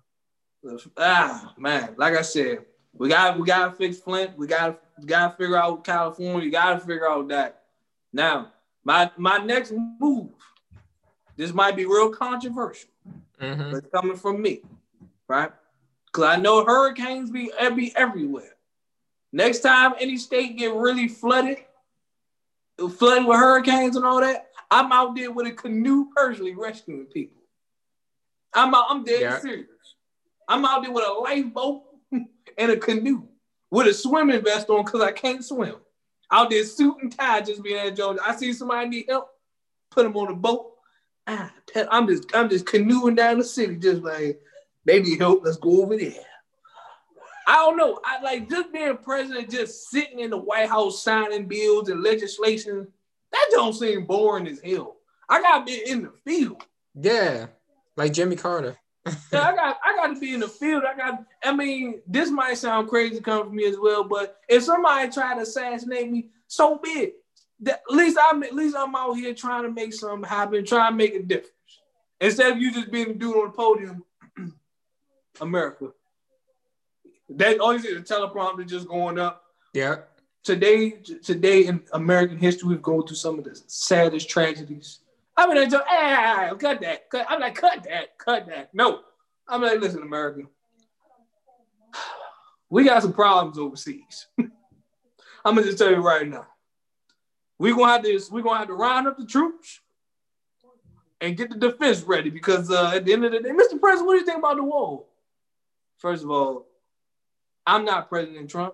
[0.96, 2.60] Ah man, like I said,
[2.94, 4.38] we got we gotta fix Flint.
[4.38, 6.46] We gotta gotta figure out California.
[6.46, 7.64] You gotta figure out that.
[8.14, 8.52] Now,
[8.84, 10.30] my my next move.
[11.36, 12.90] This might be real controversial,
[13.42, 13.72] mm-hmm.
[13.72, 14.62] but it's coming from me,
[15.28, 15.52] right?
[16.06, 18.56] Because I know hurricanes be be everywhere.
[19.34, 21.58] Next time any state get really flooded,
[22.78, 27.42] flooded with hurricanes and all that, I'm out there with a canoe personally rescuing people.
[28.54, 29.40] I'm out, I'm dead yeah.
[29.40, 29.68] serious.
[30.48, 33.28] I'm out there with a lifeboat and a canoe
[33.70, 35.76] with a swimming vest on because I can't swim.
[36.32, 38.20] Out there suit and tie just being at Georgia.
[38.26, 39.30] I see somebody need help,
[39.92, 40.72] put them on a boat.
[41.26, 41.52] Ah,
[41.92, 44.40] I'm just I'm just canoeing down the city, just like
[44.86, 45.44] they need help.
[45.44, 46.14] Let's go over there.
[47.48, 48.00] I don't know.
[48.04, 52.88] I like just being president, just sitting in the White House signing bills and legislation.
[53.32, 54.98] That don't seem boring as hell.
[55.30, 56.64] I gotta be in the field.
[56.94, 57.48] Yeah,
[57.96, 58.78] like Jimmy Carter
[59.32, 60.84] yeah, I got I got to be in the field.
[60.84, 61.24] I got.
[61.44, 65.36] I mean, this might sound crazy coming from me as well, but if somebody tried
[65.36, 67.14] to assassinate me, so be it.
[67.62, 70.92] That, at least I'm at least I'm out here trying to make something happen, trying
[70.92, 71.54] to make a difference.
[72.20, 74.04] Instead of you just being a dude on the podium,
[75.42, 75.90] America.
[77.30, 79.44] That always is a teleprompter just going up.
[79.74, 79.98] Yeah.
[80.44, 80.92] Today,
[81.24, 85.00] today in American history, we've gone through some of the saddest tragedies
[85.38, 87.10] I'm gonna just, hey, cut that.
[87.12, 87.28] Cut.
[87.30, 88.74] I'm like, cut that, cut that.
[88.74, 89.02] No.
[89.48, 90.42] I'm like, listen, America.
[92.70, 94.28] We got some problems overseas.
[94.40, 94.50] I'm
[95.56, 96.48] gonna just tell you right now.
[97.60, 99.80] We're gonna have to we're gonna have to round up the troops
[101.22, 103.80] and get the defense ready because uh, at the end of the day, Mr.
[103.80, 105.08] President, what do you think about the wall?
[106.00, 106.67] First of all,
[107.68, 108.74] I'm not President Trump.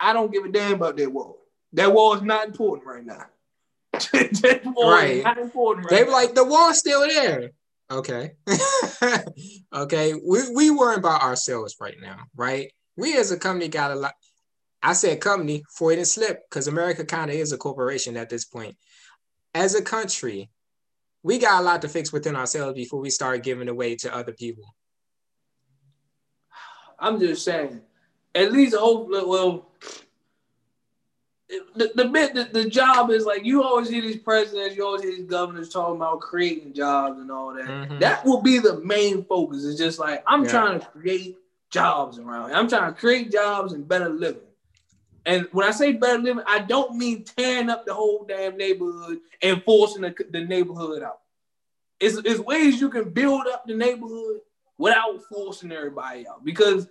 [0.00, 1.38] I don't give a damn about that wall.
[1.74, 3.26] That wall is not important right now.
[4.14, 5.24] right.
[5.24, 5.88] right.
[5.88, 7.50] They were like, the wall's still there.
[7.90, 8.32] Okay.
[9.74, 10.14] okay.
[10.14, 12.72] We we worry about ourselves right now, right?
[12.96, 14.14] We as a company got a lot.
[14.82, 18.28] I said company for it and slip because America kind of is a corporation at
[18.28, 18.76] this point.
[19.54, 20.50] As a country,
[21.22, 24.32] we got a lot to fix within ourselves before we start giving away to other
[24.32, 24.64] people.
[26.98, 27.82] I'm just saying,
[28.36, 29.66] at least hopefully, well,
[31.76, 35.02] the the bit the, the job is like you always hear these presidents, you always
[35.02, 37.66] hear these governors talking about creating jobs and all that.
[37.66, 37.98] Mm-hmm.
[38.00, 39.64] That will be the main focus.
[39.64, 40.50] It's just like I'm yeah.
[40.50, 41.38] trying to create
[41.70, 42.50] jobs around.
[42.50, 42.58] Here.
[42.58, 44.42] I'm trying to create jobs and better living.
[45.24, 49.18] And when I say better living, I don't mean tearing up the whole damn neighborhood
[49.42, 51.20] and forcing the, the neighborhood out.
[51.98, 54.40] It's, it's ways you can build up the neighborhood
[54.78, 56.44] without forcing everybody out.
[56.44, 56.86] Because,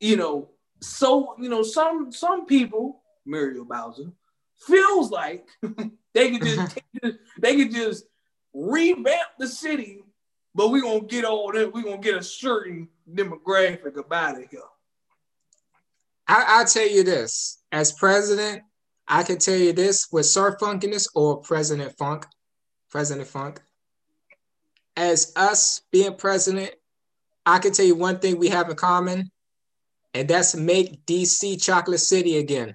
[0.00, 4.12] you know, so you know, some some people Muriel Bowser,
[4.56, 5.46] feels like
[6.14, 6.78] they could just
[7.40, 8.04] they could just
[8.54, 10.02] revamp the city,
[10.54, 14.60] but we're gonna get all that, we're gonna get a certain demographic about it here.
[16.28, 17.62] I, I'll tell you this.
[17.70, 18.62] As president,
[19.06, 22.26] I can tell you this with Sir Funkiness or President Funk,
[22.90, 23.60] President Funk.
[24.96, 26.70] As us being president,
[27.44, 29.30] I can tell you one thing we have in common,
[30.16, 32.74] and that's make DC Chocolate City again.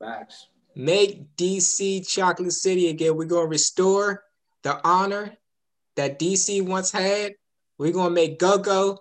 [0.00, 0.48] Facts.
[0.74, 3.16] Make DC Chocolate City again.
[3.16, 4.24] We're gonna restore
[4.64, 5.36] the honor
[5.94, 7.34] that DC once had.
[7.78, 8.98] We're gonna make Go Go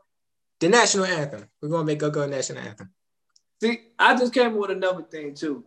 [0.59, 1.49] the national anthem.
[1.61, 2.91] We're gonna make Go Go national anthem.
[3.59, 5.63] See, I just came with another thing too.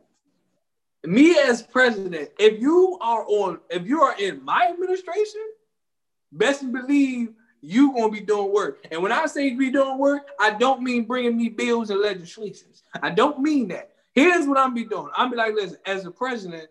[1.03, 5.43] Me as president, if you are on, if you are in my administration,
[6.31, 7.31] best believe
[7.65, 8.87] you gonna be doing work.
[8.91, 12.83] And when I say be doing work, I don't mean bringing me bills and legislations.
[13.03, 13.91] I don't mean that.
[14.13, 15.09] Here's what I'm be doing.
[15.17, 16.69] I'm be like, listen, as the president,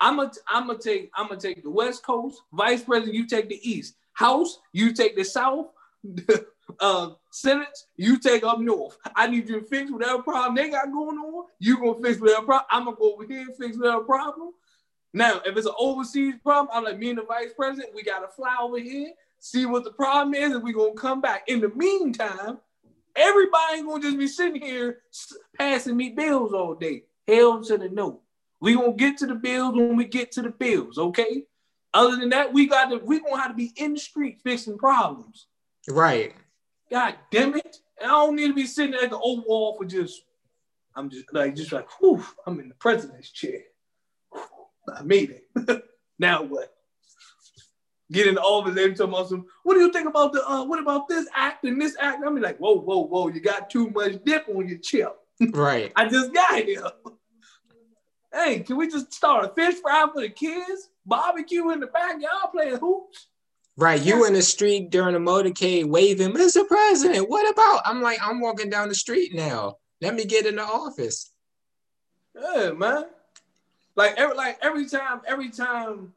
[0.00, 2.42] I'm gonna I'm gonna take I'm gonna take the West Coast.
[2.52, 3.96] Vice President, you take the East.
[4.12, 5.66] House, you take the South.
[6.80, 8.96] uh, Senate, you take up north.
[9.14, 11.46] I need you to fix whatever problem they got going on.
[11.58, 12.66] You gonna fix whatever problem.
[12.70, 14.52] I'm gonna go over here and fix whatever problem.
[15.12, 17.94] Now, if it's an overseas problem, I'm like me and the vice president.
[17.94, 19.12] We gotta fly over here,
[19.44, 21.44] see what the problem is, and we gonna come back.
[21.48, 22.58] In the meantime,
[23.16, 24.98] Everybody ain't gonna just be sitting here
[25.56, 27.04] passing me bills all day.
[27.28, 28.20] Hell to the no.
[28.60, 31.44] We gonna get to the bills when we get to the bills, okay?
[31.92, 34.78] Other than that, we got to we gonna have to be in the street fixing
[34.78, 35.46] problems.
[35.88, 36.34] Right.
[36.90, 37.76] God damn it.
[38.02, 40.22] I don't need to be sitting at the old wall for just
[40.96, 43.60] I'm just like just like whew, I'm in the president's chair.
[44.92, 45.84] I made it.
[46.18, 46.74] now what?
[48.12, 50.64] Get in the office every time about some, what do you think about the uh
[50.64, 52.22] what about this act and this act?
[52.24, 55.16] I'm like, whoa, whoa, whoa, you got too much dip on your chip.
[55.50, 55.92] Right.
[55.96, 56.84] I just got here.
[58.32, 60.90] hey, can we just start a fish fry for the kids?
[61.06, 63.28] Barbecue in the back, y'all playing hoops.
[63.76, 66.66] Right, you in the street during a motorcade waving, Mr.
[66.66, 67.82] President, what about?
[67.84, 69.78] I'm like, I'm walking down the street now.
[70.00, 71.32] Let me get in the office.
[72.40, 73.06] Yeah, man.
[73.96, 76.12] Like every like every time, every time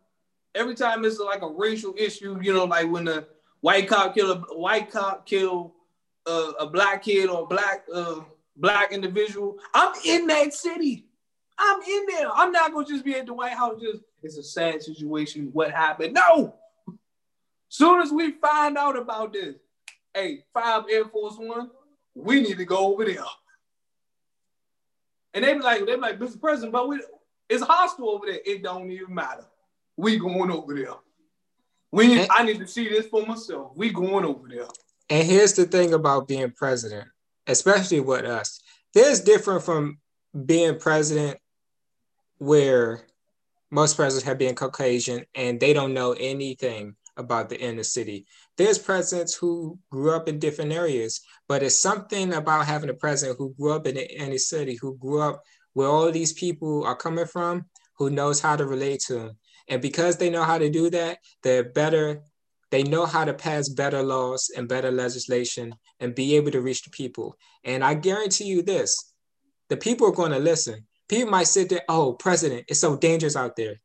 [0.57, 3.27] every time it's like a racial issue, you know, like when the
[3.61, 5.73] white cop kill a white cop kill
[6.25, 8.19] a, black kid or black uh,
[8.57, 11.05] black individual, I'm in that city.
[11.57, 12.29] I'm in there.
[12.33, 13.81] I'm not gonna just be at the White House.
[13.81, 15.49] Just it's a sad situation.
[15.53, 16.13] What happened?
[16.13, 16.55] No.
[17.69, 19.55] Soon as we find out about this,
[20.13, 21.69] hey, five Air Force One,
[22.15, 23.23] we need to go over there.
[25.33, 26.39] And they be like, they be like, Mr.
[26.39, 26.99] President, but we,
[27.49, 28.39] it's hostile over there.
[28.45, 29.45] It don't even matter.
[29.97, 30.93] We going over there.
[31.91, 33.71] We and, I need to see this for myself.
[33.75, 34.67] We going over there.
[35.09, 37.07] And here's the thing about being president,
[37.47, 38.61] especially with us.
[38.93, 39.99] There's different from
[40.45, 41.39] being president
[42.37, 43.07] where
[43.71, 48.25] most presidents have been Caucasian and they don't know anything about the inner city.
[48.57, 53.37] There's presidents who grew up in different areas, but it's something about having a president
[53.37, 55.41] who grew up in the inner city, who grew up
[55.73, 57.65] where all these people are coming from,
[57.97, 59.37] who knows how to relate to them.
[59.67, 62.23] And because they know how to do that, they're better,
[62.71, 66.83] they know how to pass better laws and better legislation and be able to reach
[66.83, 67.35] the people.
[67.63, 69.13] And I guarantee you this
[69.69, 70.87] the people are going to listen.
[71.09, 73.75] People might sit there, oh, president, it's so dangerous out there.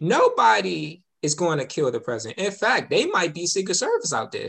[0.00, 2.38] Nobody is going to kill the president.
[2.38, 4.48] In fact, they might be Secret Service out there,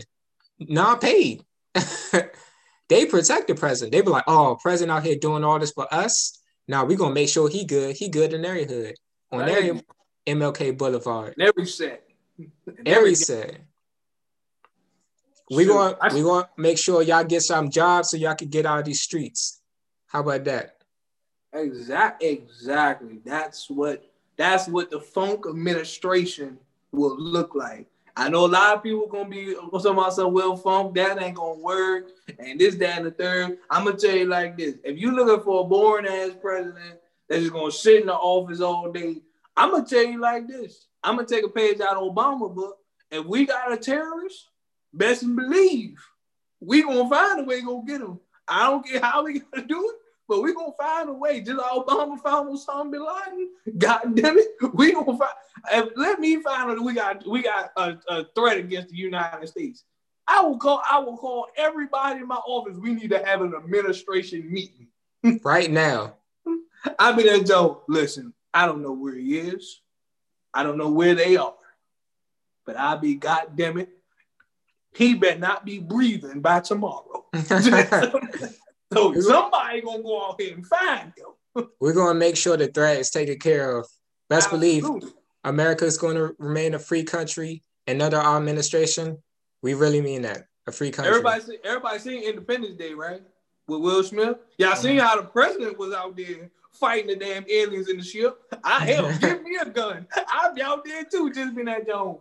[0.58, 1.42] not paid.
[2.88, 3.92] they protect the president.
[3.92, 6.40] They be like, oh, president out here doing all this for us.
[6.68, 7.96] Now we're gonna make sure he good.
[7.96, 8.96] He good in every hood.
[9.30, 9.80] On every
[10.26, 11.34] MLK Boulevard.
[11.38, 12.02] Every set.
[12.84, 13.60] Every set.
[15.50, 18.80] We going we going make sure y'all get some jobs so y'all can get out
[18.80, 19.60] of these streets.
[20.06, 20.78] How about that?
[21.52, 23.20] Exact exactly.
[23.24, 26.58] That's what that's what the Funk administration
[26.90, 27.86] will look like.
[28.16, 31.36] I know a lot of people gonna be talking about some well funk that ain't
[31.36, 32.08] gonna work
[32.38, 33.58] and this, that, and the third.
[33.70, 36.98] I'm gonna tell you like this: if you looking for a boring ass president
[37.28, 39.20] that's just gonna sit in the office all day
[39.56, 40.86] I'm gonna tell you like this.
[41.02, 42.78] I'm gonna take a page out of Obama book.
[43.10, 44.48] If we got a terrorist,
[44.92, 45.98] best believe
[46.60, 48.18] we gonna find a way to go get him.
[48.48, 49.96] I don't care how we gonna do it,
[50.28, 51.40] but we gonna find a way.
[51.40, 53.50] Just like Obama found Osama bin Laden.
[53.78, 55.90] God damn it, we gonna find.
[55.96, 59.84] let me find out we got we got a, a threat against the United States.
[60.28, 60.82] I will call.
[60.90, 62.76] I will call everybody in my office.
[62.76, 64.88] We need to have an administration meeting
[65.44, 66.14] right now.
[66.98, 67.82] I mean, that Joe.
[67.88, 69.80] Listen, I don't know where he is.
[70.52, 71.54] I don't know where they are,
[72.64, 73.90] but I'll be goddamn it.
[74.94, 77.26] He better not be breathing by tomorrow.
[77.34, 81.66] so somebody gonna go out here and find him.
[81.80, 83.86] We're gonna make sure the threat is taken care of.
[84.28, 84.80] Best Absolutely.
[84.80, 85.12] believe
[85.46, 89.18] America is going to remain a free country and under our administration.
[89.62, 90.46] We really mean that.
[90.66, 91.10] A free country.
[91.10, 93.22] Everybody, see, everybody seen Independence Day, right?
[93.68, 94.38] With Will Smith.
[94.58, 94.82] Y'all mm-hmm.
[94.82, 98.38] seen how the president was out there fighting the damn aliens in the ship.
[98.64, 100.06] I hell, give me a gun.
[100.28, 102.18] I'll be out there too, just being that Jones.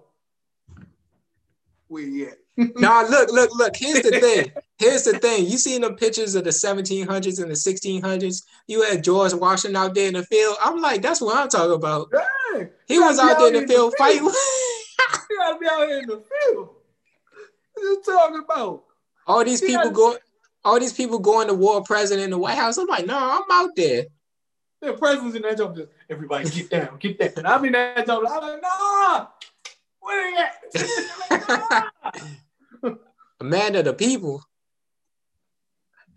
[1.87, 2.37] Where you at?
[2.77, 3.75] nah, look, look, look.
[3.75, 4.51] Here's the thing.
[4.77, 5.45] Here's the thing.
[5.45, 8.43] You seen the pictures of the 1700s and the 1600s?
[8.67, 10.55] You had George Washington out there in the field.
[10.63, 12.11] I'm like, that's what I'm talking about.
[12.11, 14.23] Dang, he was out there in the field, fighting.
[15.29, 16.69] you gotta be out here in the field.
[17.73, 18.83] What you talking about?
[19.27, 20.17] All these he people going,
[20.63, 22.77] all these people going to war president in the White House.
[22.77, 24.05] I'm like, no, I'm out there.
[24.81, 25.75] The president's in that job.
[25.75, 27.31] Just everybody get down, get down.
[27.37, 28.23] And I'm in that job.
[28.27, 29.27] I'm like, nah.
[29.99, 31.91] Where you at?
[33.39, 34.43] A man of the people.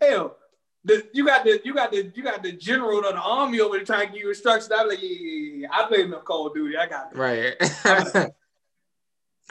[0.01, 0.37] Hell,
[0.85, 3.75] the, you got the you got the you got the general of the army over
[3.75, 4.71] there trying to give you instructions.
[4.73, 5.67] I'm like, yeah, yeah, yeah.
[5.71, 6.77] I played enough Call of Duty.
[6.77, 7.15] I got.
[7.15, 7.55] Right.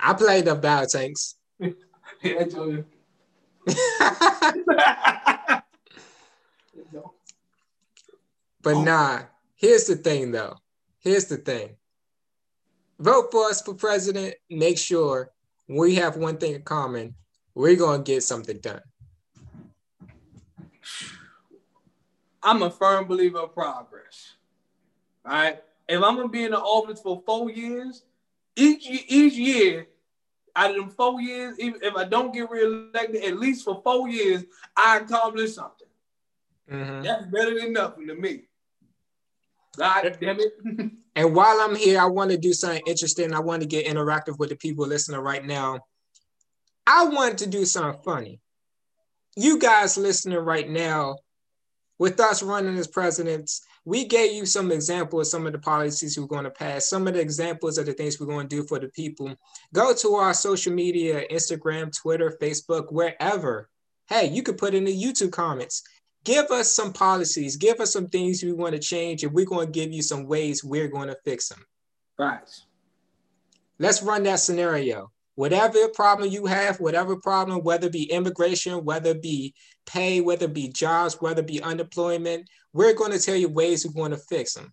[0.01, 1.35] I played the battle tanks.
[1.61, 2.45] yeah,
[8.63, 8.83] but oh.
[8.83, 9.21] nah,
[9.55, 10.57] here's the thing though.
[11.01, 11.77] Here's the thing.
[12.99, 14.35] Vote for us for president.
[14.51, 15.31] Make sure
[15.69, 17.15] we have one thing in common.
[17.55, 18.83] We're gonna get something done.
[22.43, 24.35] I'm a firm believer of progress.
[25.25, 25.63] All right.
[25.89, 28.03] If I'm gonna be in the office for four years,
[28.57, 29.87] each each year
[30.57, 34.09] out of them four years, even if I don't get reelected, at least for four
[34.09, 34.45] years,
[34.77, 35.87] I accomplished something.
[36.71, 37.03] Mm-hmm.
[37.03, 38.48] That's better than nothing to me.
[39.79, 40.53] God damn it.
[41.17, 43.33] and while I'm here, I want to do something interesting.
[43.33, 45.81] I want to get interactive with the people listening right now.
[46.87, 48.41] I want to do something funny.
[49.37, 51.17] You guys listening right now,
[51.99, 56.19] with us running as presidents, we gave you some examples of some of the policies
[56.19, 58.63] we're going to pass, some of the examples of the things we're going to do
[58.67, 59.35] for the people.
[59.73, 63.69] Go to our social media, Instagram, Twitter, Facebook, wherever.
[64.09, 65.83] Hey, you could put in the YouTube comments.
[66.25, 69.67] Give us some policies, give us some things we want to change, and we're going
[69.67, 71.65] to give you some ways we're going to fix them.
[72.19, 72.41] Right.
[73.79, 75.11] Let's run that scenario.
[75.37, 79.55] Whatever problem you have, whatever problem, whether it be immigration, whether it be
[79.87, 83.87] pay, whether it be jobs, whether it be unemployment, we're going to tell you ways
[83.87, 84.73] we're going to fix them.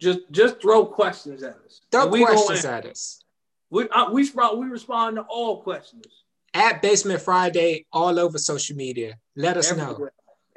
[0.00, 1.80] Just just throw questions at us.
[1.92, 3.24] Throw questions at us.
[3.70, 6.06] We uh, we we respond to all questions.
[6.54, 9.16] At Basement Friday, all over social media.
[9.36, 9.98] Let us Everywhere.
[9.98, 10.08] know.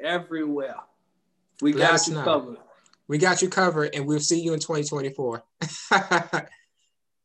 [0.02, 0.76] Everywhere.
[1.60, 2.24] We Let got you know.
[2.24, 2.56] covered.
[3.08, 5.44] We got you covered, and we'll see you in 2024.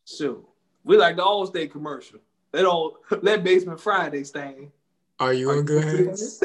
[0.06, 0.50] so
[0.84, 2.20] we like the Allstate commercial.
[2.54, 4.72] Let all let Basement Friday stain.
[5.20, 6.42] Are you in good hands?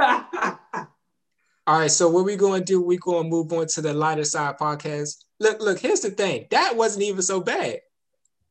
[1.66, 2.82] All right, so what we going to do?
[2.82, 5.24] We going to move on to the lighter side podcast.
[5.40, 5.78] Look, look.
[5.78, 6.46] Here's the thing.
[6.50, 7.78] That wasn't even so bad.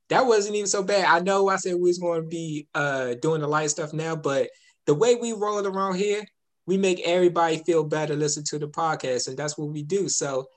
[0.10, 1.06] That wasn't even so bad.
[1.06, 4.16] I know I said we was going to be uh, doing the light stuff now,
[4.16, 4.50] but
[4.86, 6.24] the way we roll around here,
[6.66, 8.16] we make everybody feel better.
[8.16, 10.08] Listen to the podcast, and that's what we do.
[10.10, 10.48] So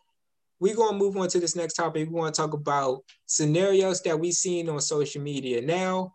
[0.59, 2.09] we're to move on to this next topic.
[2.09, 5.61] We want to talk about scenarios that we've seen on social media.
[5.61, 6.15] Now,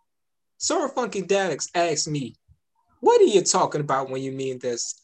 [0.57, 2.35] Sir Funky Dax asked me,
[3.01, 4.99] what are you talking about when you mean this?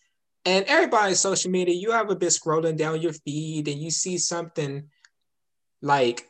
[0.45, 4.17] And everybody on social media, you ever been scrolling down your feed and you see
[4.17, 4.89] something
[5.81, 6.27] like,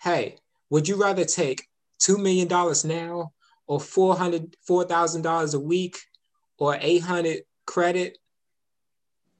[0.00, 0.36] hey,
[0.70, 1.66] would you rather take
[2.00, 3.32] $2 million now
[3.66, 5.96] or $400, $4,000 a week
[6.58, 8.18] or 800 credit?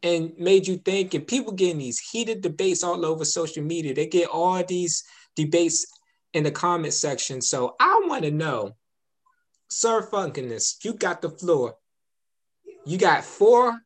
[0.02, 3.94] And made you think, and people getting these heated debates all over social media.
[3.94, 5.02] They get all these
[5.34, 5.86] debates
[6.34, 7.40] in the comment section.
[7.40, 8.76] So I want to know
[9.68, 11.76] Sir Funkiness, you got the floor.
[12.84, 13.80] You got four,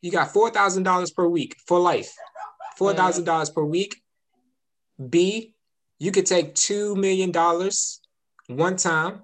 [0.00, 2.12] you got four thousand dollars per week for life.
[2.76, 2.98] Four mm-hmm.
[2.98, 4.02] thousand dollars per week.
[5.08, 5.54] B,
[5.98, 8.00] you could take two million dollars
[8.46, 9.22] one time.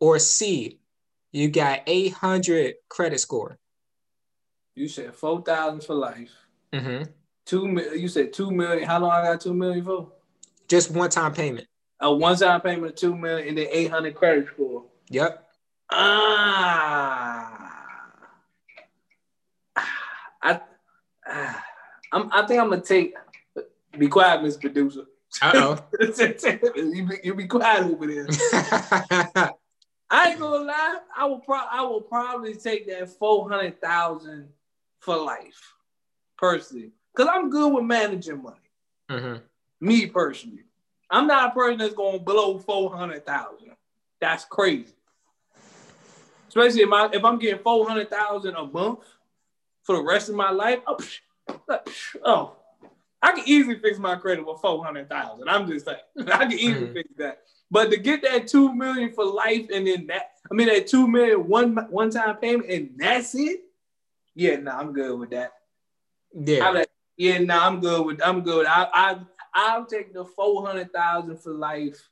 [0.00, 0.78] Or C,
[1.32, 3.58] you got 800 credit score.
[4.74, 6.30] You said 4,000 for life.
[6.72, 7.10] Mm-hmm.
[7.44, 8.86] Two, you said 2 million.
[8.86, 10.12] How long I got 2 million for?
[10.68, 11.66] Just one time payment
[12.00, 14.84] a one time payment of two million and then eight hundred credit score.
[15.08, 15.44] Yep.
[15.90, 17.86] Ah,
[20.42, 20.60] I,
[21.26, 21.64] ah,
[22.12, 23.14] I'm, I think I'm gonna take.
[23.96, 25.06] Be quiet, Miss Producer.
[25.42, 25.78] Uh oh.
[26.76, 28.28] you, be, you be quiet over there.
[30.10, 30.98] I ain't gonna lie.
[31.16, 34.48] I will pro- I will probably take that four hundred thousand
[35.00, 35.74] for life,
[36.36, 38.56] personally, because I'm good with managing money.
[39.10, 39.44] Mm-hmm.
[39.80, 40.64] Me personally,
[41.10, 43.72] I'm not a person that's gonna blow four hundred thousand.
[44.20, 44.94] That's crazy.
[46.48, 49.00] Especially if, I, if I'm getting four hundred thousand a month
[49.82, 50.80] for the rest of my life.
[50.86, 50.98] Oh,
[52.24, 52.56] oh,
[53.22, 55.48] I can easily fix my credit with four hundred thousand.
[55.48, 55.98] I'm just saying,
[56.32, 56.92] I can easily mm-hmm.
[56.94, 57.42] fix that.
[57.70, 61.06] But to get that two million for life and then that, I mean that two
[61.06, 63.60] million one one time payment and that's it.
[64.34, 65.52] Yeah, no, nah, I'm good with that.
[66.32, 68.20] Yeah, like, yeah, no, nah, I'm good with.
[68.24, 68.66] I'm good.
[68.66, 69.20] I I
[69.54, 72.08] I'll take the four hundred thousand for life,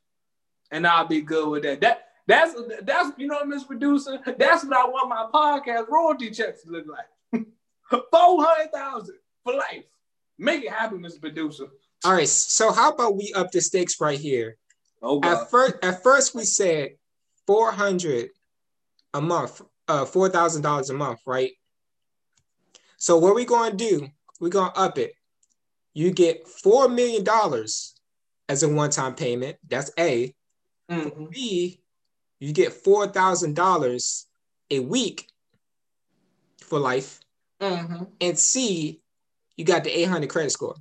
[0.70, 1.80] and I'll be good with that.
[1.80, 4.18] That that's that's you know, Miss Producer.
[4.26, 7.46] That's what I want my podcast royalty checks to look like.
[8.10, 9.84] four hundred thousand for life.
[10.38, 11.20] Make it happen, Mr.
[11.20, 11.66] Producer.
[12.04, 12.28] All right.
[12.28, 14.56] So how about we up the stakes right here?
[15.06, 15.42] Oh, God.
[15.42, 16.96] At first, at first we said
[17.46, 18.30] four hundred
[19.14, 21.52] a month, uh, four thousand dollars a month, right?
[22.96, 24.08] So what we gonna do?
[24.40, 25.12] We're gonna up it.
[25.94, 27.94] You get four million dollars
[28.48, 29.56] as a one-time payment.
[29.68, 30.34] That's A.
[30.90, 31.26] Mm-hmm.
[31.26, 31.80] B,
[32.40, 34.26] you get four thousand dollars
[34.72, 35.28] a week
[36.60, 37.20] for life.
[37.60, 38.04] Mm-hmm.
[38.20, 39.00] And C,
[39.56, 40.74] you got the 800 credit score.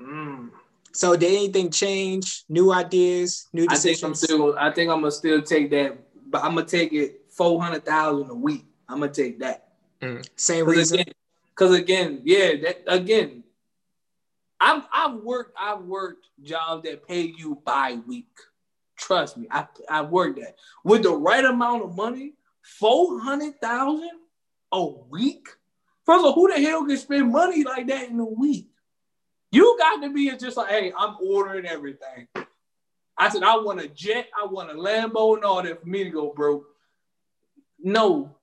[0.00, 0.50] Mm.
[0.94, 2.44] So did anything change?
[2.48, 3.98] New ideas, new decisions?
[3.98, 4.58] I think I'm still.
[4.58, 5.98] I think I'm gonna still take that,
[6.30, 8.64] but I'm gonna take it four hundred thousand a week.
[8.88, 9.72] I'm gonna take that.
[10.00, 10.24] Mm.
[10.36, 11.04] Same reason.
[11.50, 13.42] Because again, again, yeah, that again.
[14.60, 18.30] I've I've worked I've worked jobs that pay you by week.
[18.96, 22.34] Trust me, I I worked that with the right amount of money.
[22.62, 24.10] Four hundred thousand
[24.70, 25.48] a week.
[26.06, 28.68] First of all, who the hell can spend money like that in a week?
[29.54, 32.26] You got to be just like, hey, I'm ordering everything.
[33.16, 36.02] I said, I want a jet, I want a Lambo, and all that for me
[36.02, 36.64] to go broke.
[37.78, 38.34] No.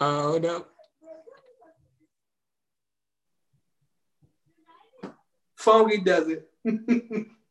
[0.00, 0.66] Oh no.
[5.54, 6.50] Funky does it.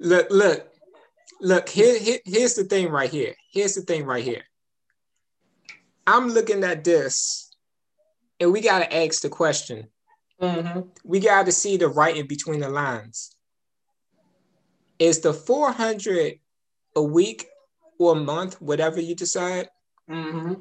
[0.00, 0.68] look, look,
[1.40, 1.68] look.
[1.68, 3.34] Here, here, here's the thing right here.
[3.52, 4.42] Here's the thing right here.
[6.06, 7.54] I'm looking at this,
[8.40, 9.88] and we gotta ask the question.
[10.40, 10.80] Mm-hmm.
[11.04, 13.34] We gotta see the writing between the lines.
[14.98, 16.38] Is the 400
[16.96, 17.46] a week
[17.98, 19.68] or a month, whatever you decide?
[20.10, 20.54] Mm-hmm.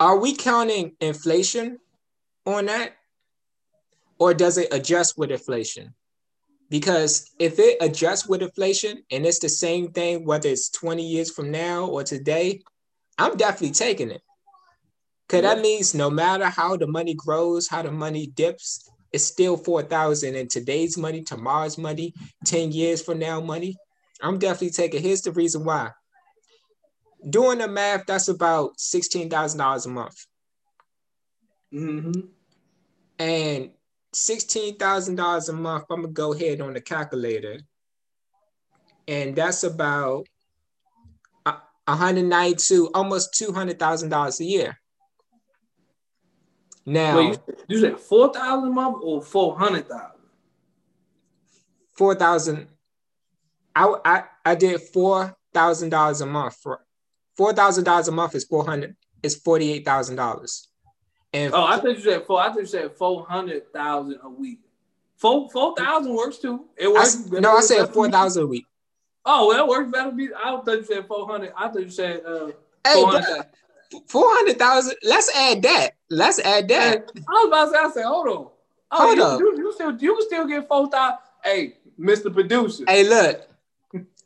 [0.00, 1.78] Are we counting inflation
[2.46, 2.92] on that?
[4.18, 5.94] Or does it adjust with inflation?
[6.70, 11.30] Because if it adjusts with inflation and it's the same thing, whether it's 20 years
[11.30, 12.62] from now or today,
[13.16, 14.22] I'm definitely taking it.
[15.26, 19.56] Because that means no matter how the money grows, how the money dips, it's still
[19.56, 22.14] 4,000 in today's money, tomorrow's money,
[22.44, 23.76] 10 years from now money.
[24.22, 25.02] I'm definitely taking.
[25.02, 25.90] Here's the reason why.
[27.28, 30.26] Doing the math, that's about $16,000 a month.
[31.72, 32.20] Mm-hmm.
[34.18, 37.60] And $16,000 a month, I'm gonna go ahead on the calculator.
[39.06, 40.26] And that's about
[41.44, 44.80] 192, almost $200,000 a year.
[46.84, 47.38] Now, Wait,
[47.68, 50.10] you, said 4,000 a month or 400,000?
[51.96, 52.68] 4,000.
[53.74, 56.56] I, I, I did $4,000 a month.
[56.62, 56.80] For
[57.38, 60.66] $4,000 a month is 400 is $48,000.
[61.32, 62.40] And oh, I thought you said four.
[62.40, 64.60] I thought you said four hundred thousand a week.
[65.16, 66.64] Four four thousand works too.
[66.76, 67.28] It works.
[67.32, 68.66] I, no, I said four thousand a week.
[69.24, 70.10] Oh, well, it works better.
[70.10, 71.52] Be I thought you said four hundred.
[71.56, 72.50] I thought you said uh,
[72.84, 72.94] hey,
[74.06, 74.94] four hundred thousand.
[75.02, 75.90] Let's add that.
[76.08, 77.10] Let's add that.
[77.28, 77.78] I was about to say.
[77.78, 78.48] I said, hold on.
[78.90, 79.40] Oh, hold you, up.
[79.40, 81.18] You, you still you still get four thousand.
[81.44, 82.84] Hey, Mister Producer.
[82.86, 83.46] Hey, look.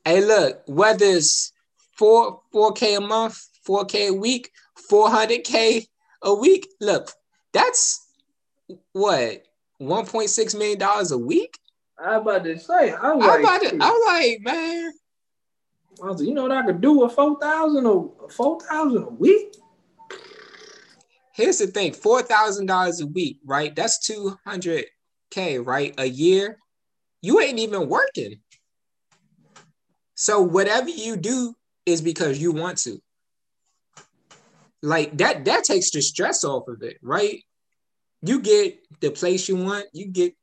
[0.05, 0.63] hey, look.
[0.67, 1.53] Whether it's
[1.97, 5.89] four four k a month, four k a week, four hundred k
[6.23, 6.69] a week.
[6.81, 7.13] Look,
[7.53, 8.07] that's
[8.93, 9.45] what
[9.81, 11.59] 1.6 million dollars a week.
[12.03, 14.93] I'm about to say, I'm like, about to, I'm like, man.
[16.03, 19.05] I was like, you know what I could do with four thousand or four thousand
[19.05, 19.55] a week.
[21.35, 23.75] Here's the thing: four thousand dollars a week, right?
[23.75, 24.87] That's two hundred
[25.31, 25.95] k, right?
[25.99, 26.59] A year.
[27.21, 28.41] You ain't even working.
[30.15, 31.55] So whatever you do
[31.87, 33.01] is because you want to.
[34.83, 37.43] Like that that takes the stress off of it, right?
[38.23, 40.35] You get the place you want, you get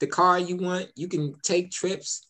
[0.00, 2.26] the car you want, you can take trips.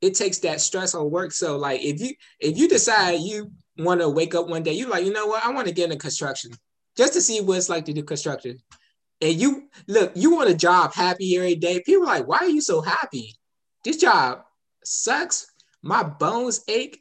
[0.00, 1.32] It takes that stress on work.
[1.32, 4.90] So like if you if you decide you want to wake up one day, you're
[4.90, 6.52] like, you know what, I want to get into construction
[6.96, 8.58] just to see what it's like to do construction.
[9.20, 11.82] And you look, you want a job happy every day.
[11.84, 13.34] People are like, why are you so happy?
[13.84, 14.42] This job
[14.84, 15.46] sucks.
[15.82, 17.00] My bones ache.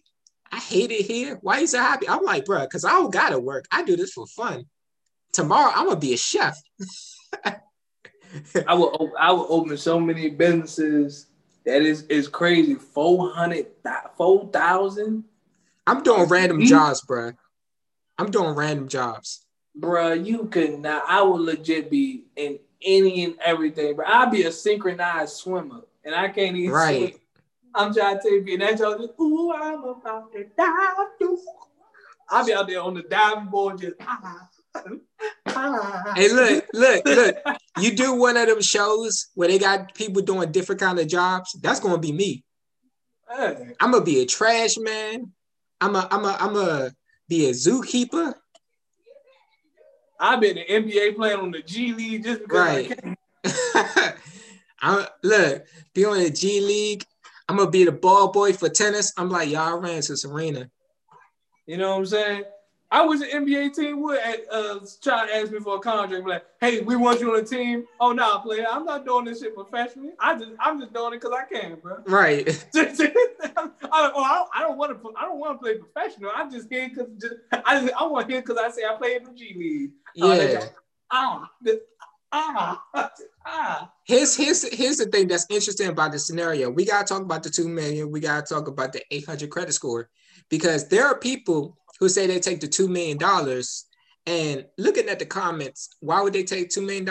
[0.55, 1.37] I hate it here.
[1.41, 2.07] Why are you so happy?
[2.07, 3.65] I'm like, bro, because I don't gotta work.
[3.73, 4.63] I do this for fun.
[5.33, 6.57] Tomorrow I'm gonna be a chef.
[7.43, 11.27] I will I will open so many businesses
[11.65, 12.75] that is is crazy.
[12.75, 13.67] 400
[14.15, 15.05] 4,000.
[15.05, 15.19] Mm-hmm.
[15.87, 17.33] I'm doing random jobs, bro.
[18.17, 19.45] I'm doing random jobs.
[19.75, 21.03] Bro, you could not.
[21.05, 24.05] I would legit be in any and everything, bro.
[24.07, 27.09] I'd be a synchronized swimmer, and I can't even right.
[27.09, 27.21] Swim.
[27.75, 31.37] I'm trying to take you, and that y'all just, ooh, I'm about to dive.
[32.29, 33.95] I'll be out there on the diving board just.
[33.99, 34.49] Ah,
[35.47, 36.13] ah.
[36.15, 37.37] Hey, look, look, look.
[37.79, 41.57] You do one of them shows where they got people doing different kind of jobs.
[41.61, 42.43] That's gonna be me.
[43.29, 43.73] Hey.
[43.79, 45.31] I'm gonna be a trash man.
[45.81, 46.91] I'm a, I'm a, I'm a
[47.27, 48.33] be a zookeeper.
[50.19, 52.99] I've been an NBA playing on the G League just because right.
[53.43, 54.13] I
[54.81, 57.05] am look, be on the G League.
[57.47, 59.13] I'm gonna be the ball boy for tennis.
[59.17, 60.69] I'm like, y'all ran to Serena.
[61.65, 62.43] You know what I'm saying?
[62.91, 64.19] I was an NBA team would
[64.51, 67.47] uh, try to ask me for a contract, like, hey, we want you on the
[67.47, 67.85] team.
[67.99, 70.11] Oh no, nah, player, I'm not doing this shit professionally.
[70.19, 71.97] I just I'm just doing it because I can, bro.
[72.05, 72.47] Right.
[72.75, 73.29] I,
[73.91, 76.31] oh, I, don't want to I don't want to play professional.
[76.33, 77.07] I'm just here because
[77.51, 79.91] I just, I want here because I say I played in the G League.
[80.13, 80.65] Yeah.
[81.11, 81.49] Ah,
[82.35, 82.83] ah,
[83.45, 83.91] ah.
[84.05, 86.69] Here's here's here's the thing that's interesting about the scenario.
[86.69, 88.11] We gotta talk about the two million.
[88.11, 90.09] We gotta talk about the 800 credit score
[90.49, 93.17] because there are people who say they take the $2 million
[94.27, 97.07] and looking at the comments, why would they take $2 million?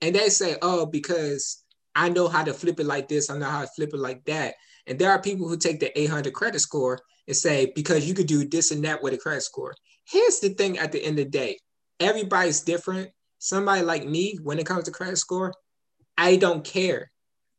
[0.00, 3.46] And they say, oh, because I know how to flip it like this, I know
[3.46, 4.54] how to flip it like that.
[4.86, 8.26] And there are people who take the 800 credit score and say, because you could
[8.26, 9.74] do this and that with a credit score.
[10.04, 11.58] Here's the thing at the end of the day
[12.00, 13.10] everybody's different.
[13.38, 15.52] Somebody like me, when it comes to credit score,
[16.16, 17.10] I don't care.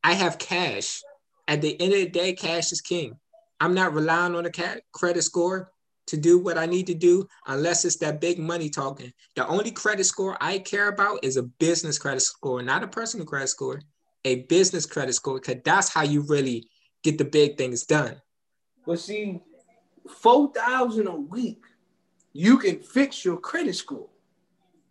[0.03, 1.01] I have cash.
[1.47, 3.17] At the end of the day, cash is king.
[3.59, 4.51] I'm not relying on a
[4.93, 5.71] credit score
[6.07, 9.13] to do what I need to do unless it's that big money talking.
[9.35, 13.25] The only credit score I care about is a business credit score, not a personal
[13.25, 13.81] credit score,
[14.25, 16.67] a business credit score, because that's how you really
[17.03, 18.21] get the big things done.
[18.85, 19.39] But see,
[20.07, 21.63] 4000 a week,
[22.33, 24.08] you can fix your credit score.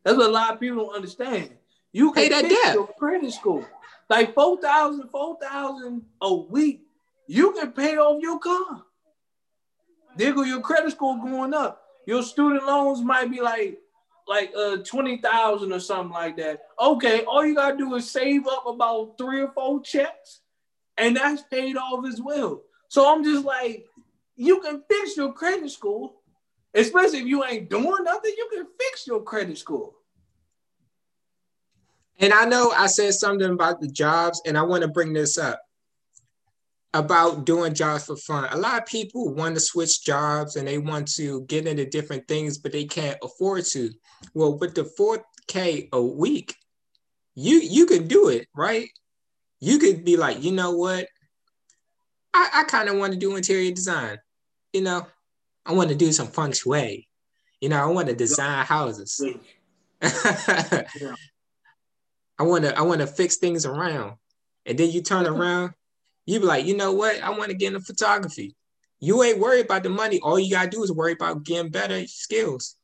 [0.05, 1.51] That's what a lot of people don't understand.
[1.93, 2.75] You can Pay that debt.
[2.75, 3.69] your credit score.
[4.09, 6.83] Like 4000 4000 a week,
[7.27, 8.85] you can pay off your car.
[10.17, 11.83] There go your credit score going up.
[12.07, 13.79] Your student loans might be like
[14.27, 16.61] like uh 20,000 or something like that.
[16.81, 20.41] Okay, all you got to do is save up about 3 or 4 checks
[20.99, 22.63] and that's paid off as well.
[22.89, 23.87] So I'm just like
[24.37, 26.13] you can fix your credit score,
[26.75, 29.93] especially if you ain't doing nothing, you can fix your credit score.
[32.21, 35.39] And I know I said something about the jobs and I want to bring this
[35.39, 35.61] up
[36.95, 38.49] about doing jobs for fun.
[38.51, 42.27] A lot of people want to switch jobs and they want to get into different
[42.27, 43.91] things, but they can't afford to.
[44.35, 46.55] Well, with the 4K a week,
[47.35, 48.89] you you can do it, right?
[49.61, 51.07] You could be like, you know what?
[52.35, 54.19] I, I kind of want to do interior design.
[54.73, 55.07] You know,
[55.69, 57.07] I want to do some feng shui.
[57.61, 59.23] You know, I want to design houses.
[60.03, 60.85] I
[62.41, 64.15] want to I want to fix things around.
[64.67, 65.41] And then you turn mm-hmm.
[65.41, 65.75] around
[66.29, 67.23] you be like, you know what?
[67.23, 68.55] I want to get into photography.
[69.01, 70.21] You ain't worried about the money.
[70.21, 72.77] All you gotta do is worry about getting better skills.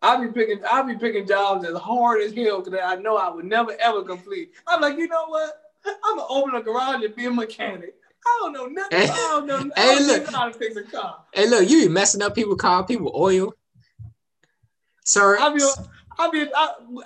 [0.00, 3.28] I'll be picking I'll be picking jobs as hard as hell because I know I
[3.28, 4.52] would never ever complete.
[4.66, 5.60] I'm like, you know what?
[6.04, 7.96] I'm gonna open a garage and be a mechanic.
[8.26, 8.98] I don't know nothing.
[8.98, 11.24] Hey, I don't know, hey, I don't look, how to fix a car.
[11.32, 13.54] Hey, look, you be messing up people car, people oil.
[15.04, 15.38] Sorry.
[15.40, 15.62] I'll be,
[16.18, 16.46] I'll be,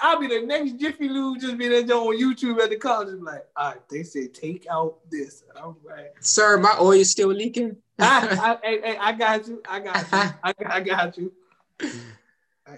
[0.01, 3.21] I'll, be the next Jiffy Lube just be there on YouTube at the college.
[3.21, 5.45] like, all right, they said take out this.
[5.55, 7.77] I'm like, sir, my oil is still leaking.
[8.05, 9.63] Ah, I, I, I, I, got you.
[9.69, 10.09] I got you.
[10.43, 11.33] I, I got you.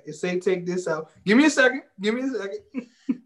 [0.05, 1.11] It say take this out.
[1.25, 1.83] Give me a second.
[2.01, 2.61] Give me a second.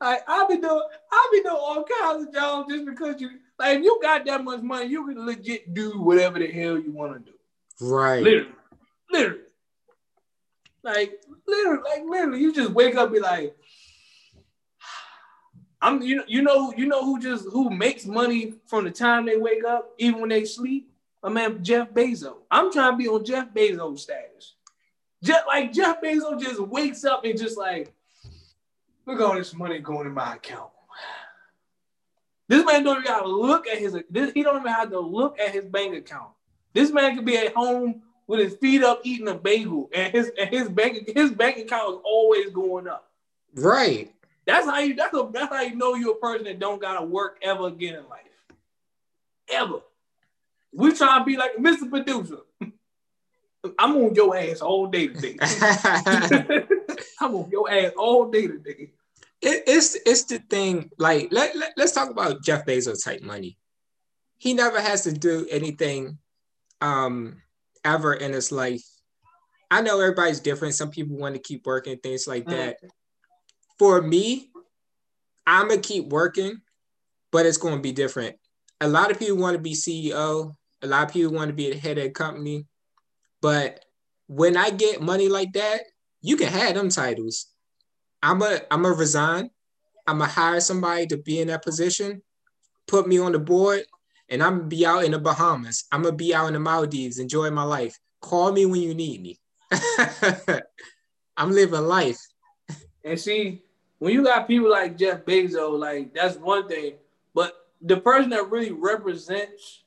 [0.00, 0.82] I, I'll be doing,
[1.12, 3.30] I'll be doing all kinds of jobs just because you,
[3.64, 6.92] like, if you got that much money, you can legit do whatever the hell you
[6.92, 7.36] want to do.
[7.80, 8.22] Right.
[8.22, 8.52] Literally.
[9.10, 9.40] Literally.
[10.82, 13.56] Like literally, like literally, you just wake up and be like,
[15.82, 19.24] I'm you know, you know, you know who just who makes money from the time
[19.24, 20.90] they wake up, even when they sleep?
[21.22, 22.36] My man Jeff Bezos.
[22.50, 24.56] I'm trying to be on Jeff Bezos status.
[25.22, 27.94] Just like Jeff Bezos just wakes up and just like,
[29.06, 30.68] look at all this money going in my account.
[32.48, 33.96] This man don't even have to look at his.
[34.10, 36.30] This, he don't even have to look at his bank account.
[36.72, 40.30] This man could be at home with his feet up eating a bagel, and his
[40.38, 43.10] and his bank his bank account is always going up.
[43.54, 44.12] Right.
[44.46, 44.94] That's how you.
[44.94, 47.94] That's a, that's how you know you're a person that don't gotta work ever again
[47.94, 48.20] in life.
[49.50, 49.80] Ever.
[50.72, 51.88] We try to be like Mr.
[51.88, 52.38] Producer.
[53.78, 55.36] I'm on your ass all day today.
[57.20, 58.90] I'm on your ass all day today.
[59.44, 60.90] It, it's it's the thing.
[60.98, 63.58] Like let, let let's talk about Jeff Bezos type money.
[64.38, 66.18] He never has to do anything
[66.80, 67.42] um
[67.84, 68.84] ever in his life.
[69.70, 70.74] I know everybody's different.
[70.74, 72.82] Some people want to keep working, things like that.
[72.82, 72.88] Mm.
[73.78, 74.50] For me,
[75.46, 76.62] I'm gonna keep working,
[77.30, 78.36] but it's gonna be different.
[78.80, 80.54] A lot of people want to be CEO.
[80.82, 82.66] A lot of people want to be the head of a company.
[83.42, 83.84] But
[84.26, 85.82] when I get money like that,
[86.22, 87.53] you can have them titles.
[88.24, 89.50] I'm a I'm a resign.
[90.06, 92.22] I'm gonna hire somebody to be in that position,
[92.86, 93.82] put me on the board,
[94.30, 95.84] and I'm gonna be out in the Bahamas.
[95.92, 97.98] I'm gonna be out in the Maldives, enjoying my life.
[98.22, 99.38] Call me when you need me.
[101.36, 102.18] I'm living life.
[103.04, 103.62] And see,
[103.98, 106.94] when you got people like Jeff Bezos, like that's one thing.
[107.34, 107.52] But
[107.82, 109.84] the person that really represents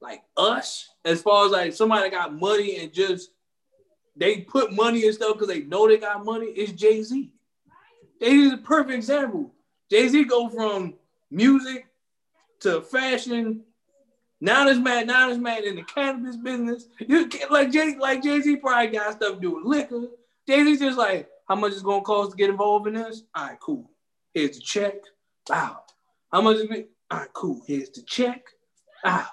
[0.00, 3.30] like us, as far as like somebody that got money and just
[4.16, 7.30] they put money and stuff because they know they got money, is Jay Z.
[8.24, 9.52] Jay Z is a perfect example.
[9.90, 10.94] Jay Z go from
[11.30, 11.86] music
[12.60, 13.62] to fashion.
[14.40, 16.88] Now this man, now this man in the cannabis business.
[17.06, 20.06] You like Jay, like Jay Z probably got stuff to do with liquor.
[20.48, 23.24] Jay Z just like, how much is gonna cost to get involved in this?
[23.34, 23.90] All right, cool.
[24.32, 24.94] Here's the check.
[25.50, 25.82] Wow.
[26.32, 26.90] How much is it?
[27.10, 27.60] All right, cool.
[27.66, 28.46] Here's the check.
[29.04, 29.26] Wow.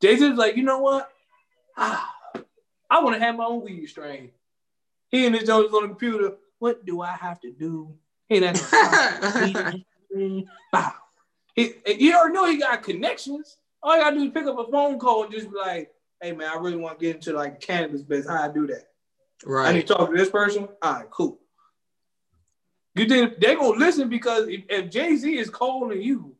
[0.00, 1.10] Jay Z's like, you know what?
[1.76, 2.14] Ah,
[2.88, 4.30] I want to have my own weed strain.
[5.08, 6.36] He and his Jones on the computer.
[6.60, 7.96] What do I have to do?
[8.28, 8.72] Hey, that's
[10.72, 10.94] wow.
[11.54, 13.56] He, you already know he got connections.
[13.82, 16.32] All you gotta do is pick up a phone call and just be like, "Hey
[16.32, 18.30] man, I really want to get into like cannabis business.
[18.30, 18.88] How I do that?
[19.44, 19.68] Right.
[19.68, 20.68] I need to talk to this person.
[20.82, 21.38] All right, cool.
[22.94, 26.34] You think they're gonna listen because if, if Jay Z is calling you,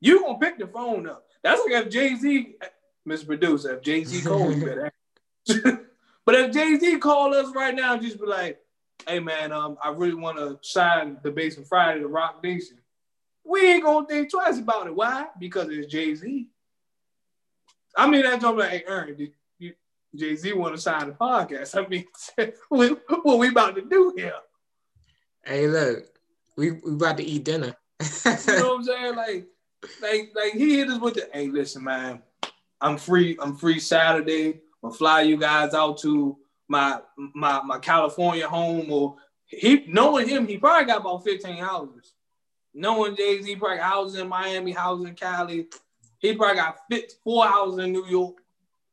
[0.00, 1.26] you gonna pick the phone up.
[1.42, 2.56] That's like if Jay Z
[3.08, 3.26] Mr.
[3.26, 4.92] Producer, if Jay Z called you better.
[6.24, 8.60] but if Jay Z called us right now, just be like,
[9.06, 12.78] "Hey man, um, I really want to sign the bass Basement Friday to Roc Nation."
[13.44, 14.94] We ain't gonna think twice about it.
[14.94, 15.26] Why?
[15.38, 16.48] Because it's Jay Z.
[17.96, 19.72] I mean, that's like, hey, Aaron, did you,
[20.14, 21.76] Jay Z want to sign the podcast?
[21.76, 22.04] I mean,
[23.22, 24.34] what we about to do here?
[25.44, 26.04] Hey, look,
[26.56, 27.76] we we about to eat dinner.
[28.00, 29.16] you know what I'm saying?
[29.16, 29.46] Like,
[30.02, 32.22] like, like he hit us with the, hey, listen, man,
[32.80, 33.36] I'm free.
[33.40, 34.60] I'm free Saturday.
[34.82, 36.36] I'll fly you guys out to
[36.68, 38.90] my my my California home.
[38.90, 42.12] Or he knowing him, he probably got about 15 houses.
[42.74, 45.68] Knowing Jay Z, probably houses in Miami, houses in Cali.
[46.18, 48.36] He probably got fit, four houses in New York,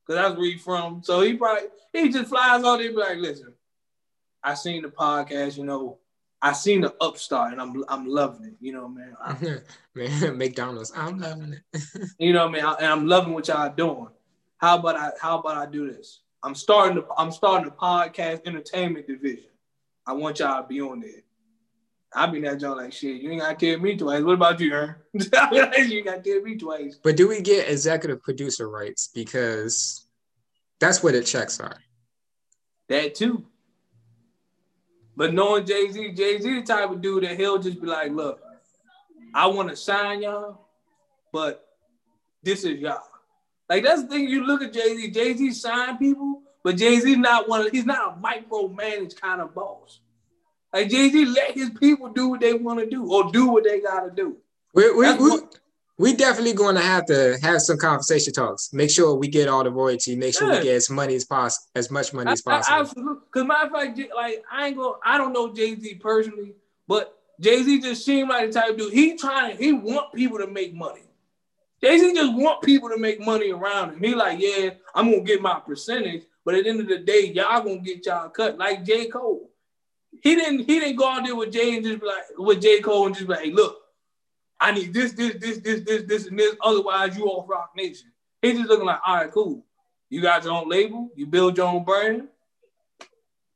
[0.06, 1.02] cause that's where he's from.
[1.04, 3.54] So he probably he just flies out there, be like, listen,
[4.42, 6.00] I seen the podcast, you know.
[6.44, 8.56] I seen the upstart and I'm I'm loving it.
[8.60, 9.16] You know, man.
[9.96, 11.82] man, McDonald's, I'm loving it.
[12.20, 14.10] you know, man, and I'm loving what y'all doing.
[14.58, 16.20] How about I how about I do this?
[16.44, 19.50] I'm starting to I'm starting a podcast entertainment division.
[20.06, 21.24] I want y'all to be on there.
[22.16, 23.22] I be that John like shit.
[23.22, 24.22] You ain't gotta tell me twice.
[24.22, 24.96] What about you, Aaron?
[25.14, 27.00] you gotta tell me twice.
[27.02, 29.10] But do we get executive producer rights?
[29.14, 30.06] Because
[30.80, 31.78] that's where the checks are.
[32.90, 33.46] That too.
[35.16, 38.12] But knowing Jay Z, Jay Z the type of dude that he'll just be like,
[38.12, 38.42] look,
[39.34, 40.68] I want to sign y'all,
[41.32, 41.66] but
[42.44, 43.02] this is y'all.
[43.70, 44.28] Like that's the thing.
[44.28, 45.12] You look at Jay Z.
[45.12, 47.62] Jay Z sign people, but Jay Z not one.
[47.62, 50.00] Of, he's not a micromanage kind of boss.
[50.72, 53.64] Like Jay Z let his people do what they want to do or do what
[53.64, 54.38] they got to do.
[54.74, 55.40] We, we, we,
[56.00, 58.74] we definitely going to have to have some conversation talks.
[58.74, 60.16] Make sure we get all the royalty.
[60.16, 60.58] Make sure yeah.
[60.58, 62.76] we get as money as possible, as much money as possible.
[62.76, 63.22] I, absolutely.
[63.32, 64.98] Because matter of fact, like I ain't go.
[65.06, 66.56] I don't know Jay Z personally,
[66.88, 68.94] but Jay Z just seemed like the type of dude.
[68.94, 69.64] He trying to.
[69.64, 71.04] He want people to make money.
[71.84, 74.04] Jay Z just want people to make money around him.
[74.04, 77.32] He like, yeah, I'm gonna get my percentage, but at the end of the day,
[77.34, 78.58] y'all gonna get y'all cut.
[78.58, 79.50] Like J Cole.
[80.22, 80.60] He didn't.
[80.60, 83.16] He didn't go out there with Jay and just be like with J Cole and
[83.16, 83.80] just be like, hey, look.
[84.62, 86.56] I need this, this, this, this, this, this, and this.
[86.62, 88.14] Otherwise, you off Roc Nation.
[88.42, 89.66] He's just looking like, all right, cool.
[90.10, 91.10] You got your own label.
[91.18, 92.30] You build your own brand.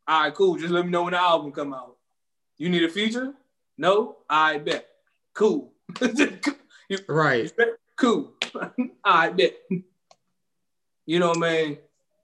[0.05, 0.57] All right, cool.
[0.57, 1.95] Just let me know when the album come out.
[2.57, 3.33] You need a feature?
[3.77, 4.17] No?
[4.29, 4.85] I bet.
[5.33, 5.71] Cool.
[7.07, 7.53] right.
[7.97, 8.31] Cool.
[9.03, 9.53] I bet.
[11.05, 11.77] You know, man.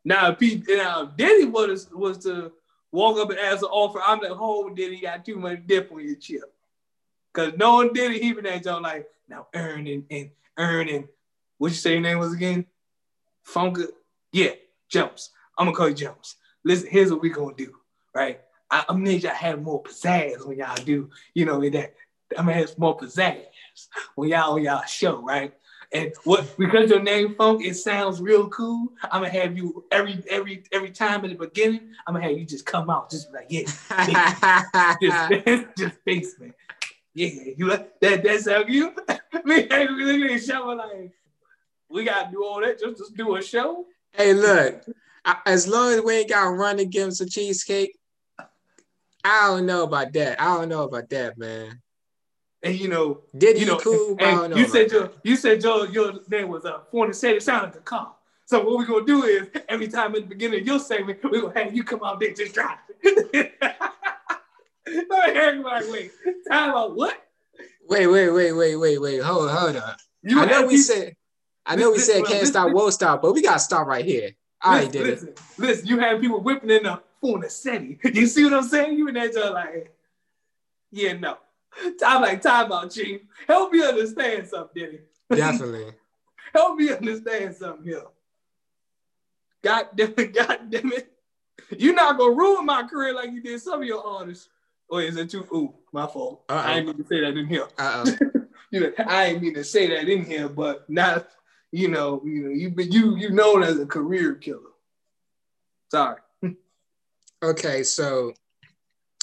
[0.05, 2.51] Now, if Pete, now if Diddy was was to
[2.93, 3.99] walk up and ask an offer.
[4.05, 6.53] I'm like, oh, Diddy got too much dip on your chip.
[7.34, 11.07] Cause no one did it, he been that joke like now earning and earning.
[11.57, 12.67] What you say your name was again?
[13.41, 13.80] Funk.
[14.32, 14.51] Yeah,
[14.88, 15.32] Jones.
[15.57, 16.36] I'm gonna call you Jones.
[16.63, 17.74] Listen, here's what we gonna do,
[18.13, 18.39] right?
[18.69, 21.95] I, I'm gonna y'all have more pizzazz when y'all do, you know, that
[22.38, 23.45] I'm gonna have more pizzazz
[24.13, 25.53] when y'all on y'all show, right?
[25.94, 28.88] And what because your name Funk, it sounds real cool.
[29.04, 31.91] I'm gonna have you every every every time in the beginning.
[32.08, 33.64] I'm gonna have you just come out, just like yeah,
[35.02, 36.56] just, just basement.
[37.14, 38.24] Yeah, you like that?
[38.24, 38.96] That sound you?
[39.46, 41.12] Me and we show like
[41.89, 43.86] we gotta do all that just to do a show.
[44.14, 44.84] Hey, look,
[45.46, 47.96] as long as we ain't got to run and give him some cheesecake,
[49.24, 50.41] I don't know about that.
[50.41, 51.83] I don't know about that, man.
[52.64, 54.16] And you know, did you know, cool?
[54.20, 56.80] And, you said your you said your your name was uh
[57.11, 58.16] said it sounded like a car.
[58.45, 61.41] So what we're gonna do is every time at the beginning of your segment, we're
[61.41, 62.78] gonna have you come out there just drive.
[64.86, 66.11] Everybody, wait,
[66.49, 67.22] time out what?
[67.89, 69.20] Wait, wait, wait, wait, wait, wait.
[69.20, 69.95] Hold, hold on.
[70.22, 71.16] You I know we said,
[71.66, 74.32] I know we said can't stop, won't stop, but we gotta stop right here.
[74.64, 77.99] All right, did listen, listen, you have people whipping in the Fornasetti.
[78.16, 78.97] You see what I'm saying?
[78.97, 79.93] You in there just like,
[80.91, 81.38] yeah, no.
[81.99, 83.21] Time like time out, Chief.
[83.47, 84.99] Help me understand something, Diddy.
[85.30, 85.93] Definitely.
[86.53, 88.03] Help me understand something here.
[89.63, 91.11] God damn it, God damn it.
[91.78, 94.49] You're not gonna ruin my career like you did some of your artists.
[94.89, 95.47] Or is it too?
[95.53, 96.43] Ooh, my fault.
[96.49, 96.57] Uh-oh.
[96.57, 97.67] I didn't mean to say that in here.
[97.78, 98.15] Uh-oh.
[98.71, 101.30] you know, I didn't mean to say that in here, but not,
[101.71, 104.59] you know, you know, you you you known as a career killer.
[105.89, 106.19] Sorry.
[107.43, 108.34] okay, so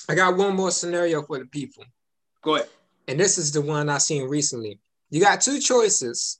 [0.09, 1.85] I got one more scenario for the people.
[2.43, 2.69] Go ahead.
[3.09, 4.79] And this is the one I've seen recently.
[5.11, 6.39] You got two choices.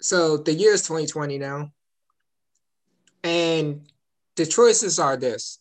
[0.00, 1.70] So the year is 2020 now.
[3.22, 3.88] And
[4.36, 5.60] the choices are this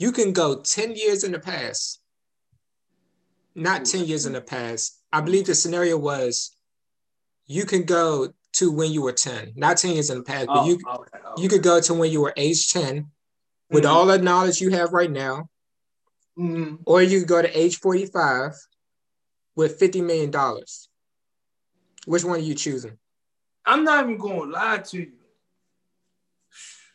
[0.00, 2.00] you can go 10 years in the past,
[3.54, 4.98] not 10 years in the past.
[5.12, 6.56] I believe the scenario was
[7.46, 10.60] you can go to when you were 10, not 10 years in the past, but
[10.60, 11.42] oh, you, okay, okay.
[11.42, 13.10] you could go to when you were age 10
[13.70, 13.92] with mm-hmm.
[13.92, 15.49] all the knowledge you have right now.
[16.38, 16.76] Mm-hmm.
[16.86, 18.52] Or you go to age 45
[19.56, 20.32] with $50 million.
[22.06, 22.98] Which one are you choosing?
[23.64, 25.12] I'm not even going to lie to you.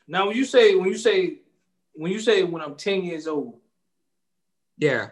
[0.07, 1.39] Now, when you say when you say
[1.93, 3.59] when you say when I'm 10 years old,
[4.77, 5.09] yeah,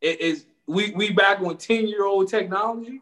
[0.00, 3.00] it is we we back on 10 year old technology,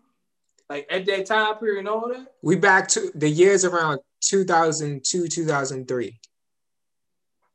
[0.71, 2.35] like at that time period and all that.
[2.43, 6.21] We back to the years around 2002, 2003.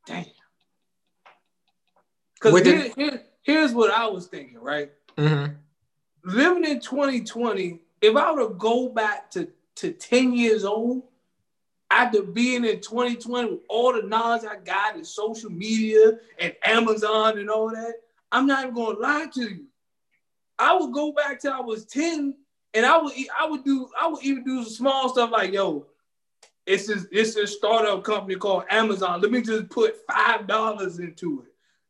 [0.05, 0.25] Damn.
[2.39, 4.91] Because here, here, here's what I was thinking, right?
[5.17, 5.53] Mm-hmm.
[6.23, 11.03] Living in 2020, if I were to go back to, to 10 years old,
[11.91, 17.39] after being in 2020 with all the knowledge I got in social media and Amazon
[17.39, 17.95] and all that,
[18.31, 19.65] I'm not even gonna lie to you.
[20.59, 22.35] I would go back till I was 10
[22.73, 25.87] and I would I would do I would even do some small stuff like yo,
[26.65, 29.21] it's this it's this startup company called Amazon.
[29.21, 31.48] Let me just put five dollars into it.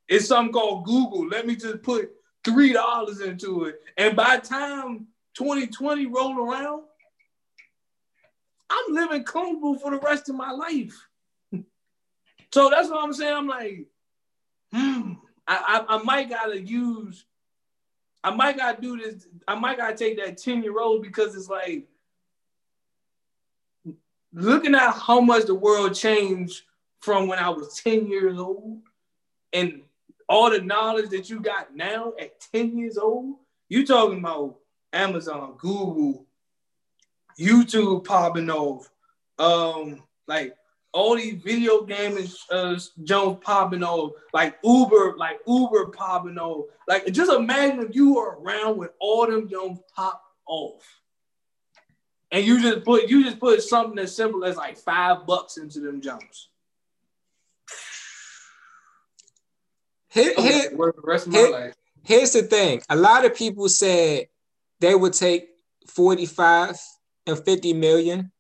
[0.10, 1.28] It's something called Google.
[1.28, 2.12] Let me just put
[2.44, 3.80] three dollars into it.
[3.96, 6.84] And by time 2020 roll around,
[8.72, 10.96] I'm living comfortable for the rest of my life.
[12.52, 13.34] so that's what I'm saying.
[13.34, 13.86] I'm like,
[14.74, 15.14] hmm,
[15.48, 17.26] I, I, I might gotta use,
[18.24, 19.28] I might gotta do this.
[19.48, 21.88] I might gotta take that 10 year old because it's like,
[24.34, 26.64] looking at how much the world changed
[27.00, 28.82] from when I was 10 years old
[29.54, 29.82] and
[30.30, 33.36] all the knowledge that you got now at 10 years old,
[33.68, 34.58] you talking about
[34.94, 36.26] Amazon, Google,
[37.38, 38.88] YouTube popping off,
[39.40, 40.56] um, like
[40.92, 46.68] all these video games uh, Jones popping off, like Uber, like Uber popping off.
[46.88, 50.84] Like just imagine if you were around when all them Jones pop off.
[52.32, 55.80] And you just put you just put something as simple as like five bucks into
[55.80, 56.49] them jumps.
[60.12, 60.70] Here, here,
[61.32, 62.82] here, here's the thing.
[62.90, 64.28] A lot of people said
[64.80, 65.50] they would take
[65.88, 66.80] 45
[67.28, 68.32] and 50 million.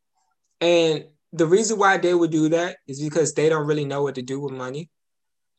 [0.62, 4.16] And the reason why they would do that is because they don't really know what
[4.16, 4.90] to do with money.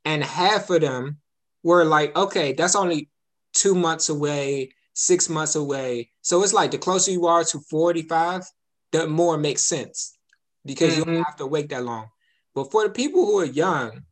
[0.04, 1.18] And half of them
[1.62, 3.10] were like, okay, that's only
[3.52, 6.10] two months away, six months away.
[6.22, 8.44] So it's like the closer you are to 45,
[8.92, 10.16] the more it makes sense
[10.64, 10.98] because mm-hmm.
[10.98, 11.22] you don't mm-hmm.
[11.24, 12.08] have to wait that long.
[12.54, 14.02] But for the people who are young,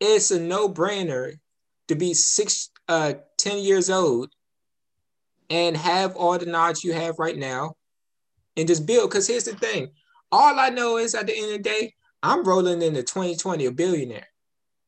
[0.00, 1.34] it's a no-brainer
[1.88, 4.30] to be six, uh, 10 years old
[5.50, 7.74] and have all the knowledge you have right now
[8.56, 9.10] and just build.
[9.10, 9.88] Because here's the thing
[10.32, 13.72] all I know is at the end of the day, I'm rolling into 2020 a
[13.72, 14.26] billionaire.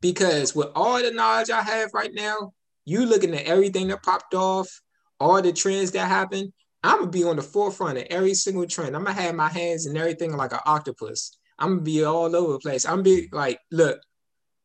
[0.01, 2.53] because with all the knowledge I have right now,
[2.85, 4.69] you looking at everything that popped off,
[5.21, 6.53] all the trends that happened.
[6.85, 8.95] I'm gonna be on the forefront of every single trend.
[8.95, 11.37] I'm gonna have my hands in everything like an octopus.
[11.59, 12.87] I'm gonna be all over the place.
[12.87, 14.01] I'm gonna be like, look,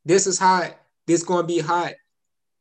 [0.05, 0.75] this is hot.
[1.07, 1.93] This gonna be hot.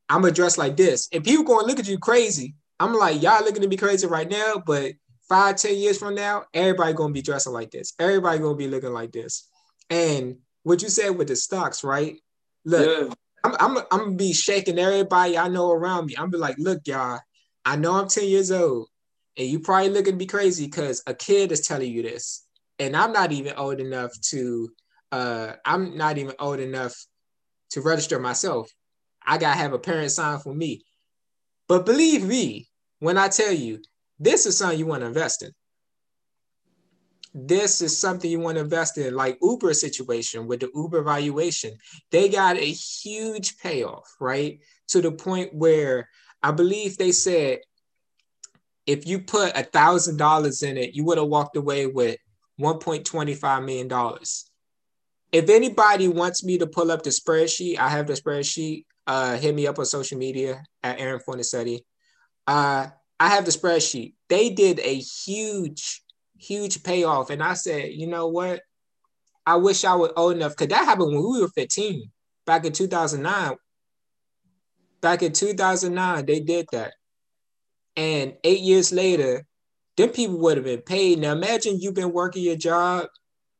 [0.09, 2.55] I'm gonna dress like this, and people gonna look at you crazy.
[2.81, 4.93] I'm like, y'all looking at me crazy right now, but
[5.29, 7.95] five, ten years from now, everybody gonna be dressing like this.
[7.99, 9.49] Everybody gonna be looking like this.
[9.91, 12.17] And what you said with the stocks, right?
[12.65, 13.15] Look, yeah.
[13.45, 16.15] I'm, I'm, I'm gonna be shaking everybody I know around me.
[16.17, 17.21] I'm be like, look, y'all,
[17.65, 18.89] I know I'm 10 years old,
[19.37, 22.45] and you probably looking at me crazy because a kid is telling you this.
[22.79, 24.71] And I'm not even old enough to
[25.13, 26.95] uh I'm not even old enough
[27.73, 28.71] to register myself.
[29.25, 30.85] I gotta have a parent sign for me.
[31.69, 32.69] But believe me,
[32.99, 33.81] when I tell you
[34.19, 35.51] this is something you want to invest in.
[37.35, 41.73] This is something you want to invest in, like Uber situation with the Uber valuation.
[42.11, 44.61] They got a huge payoff, right?
[44.89, 46.09] To the point where
[46.43, 47.61] I believe they said
[48.87, 52.17] if you put a thousand dollars in it, you would have walked away with
[52.61, 54.52] 1.25 million dollars.
[55.33, 58.85] If anybody wants me to pull up the spreadsheet, I have the spreadsheet.
[59.07, 61.81] Uh, hit me up on social media at Aaron Fornicetti.
[62.47, 62.87] Uh,
[63.19, 64.15] I have the spreadsheet.
[64.29, 66.03] They did a huge,
[66.39, 68.61] huge payoff, and I said, you know what?
[69.45, 72.11] I wish I was old enough because that happened when we were 15
[72.47, 73.57] back in 2009
[75.03, 76.95] Back in 2009, they did that.
[77.97, 79.45] And eight years later,
[79.97, 81.19] them people would have been paid.
[81.19, 83.09] Now imagine you've been working your job,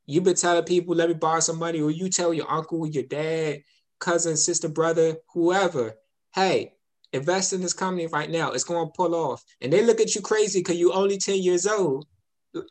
[0.07, 3.05] you've been telling people, let me borrow some money, or you tell your uncle, your
[3.05, 3.63] dad,
[4.01, 5.95] cousin, sister, brother, whoever,
[6.35, 6.75] hey,
[7.13, 8.51] invest in this company right now.
[8.53, 9.45] It's going to pull off.
[9.61, 12.07] And they look at you crazy because you're only 10 years old.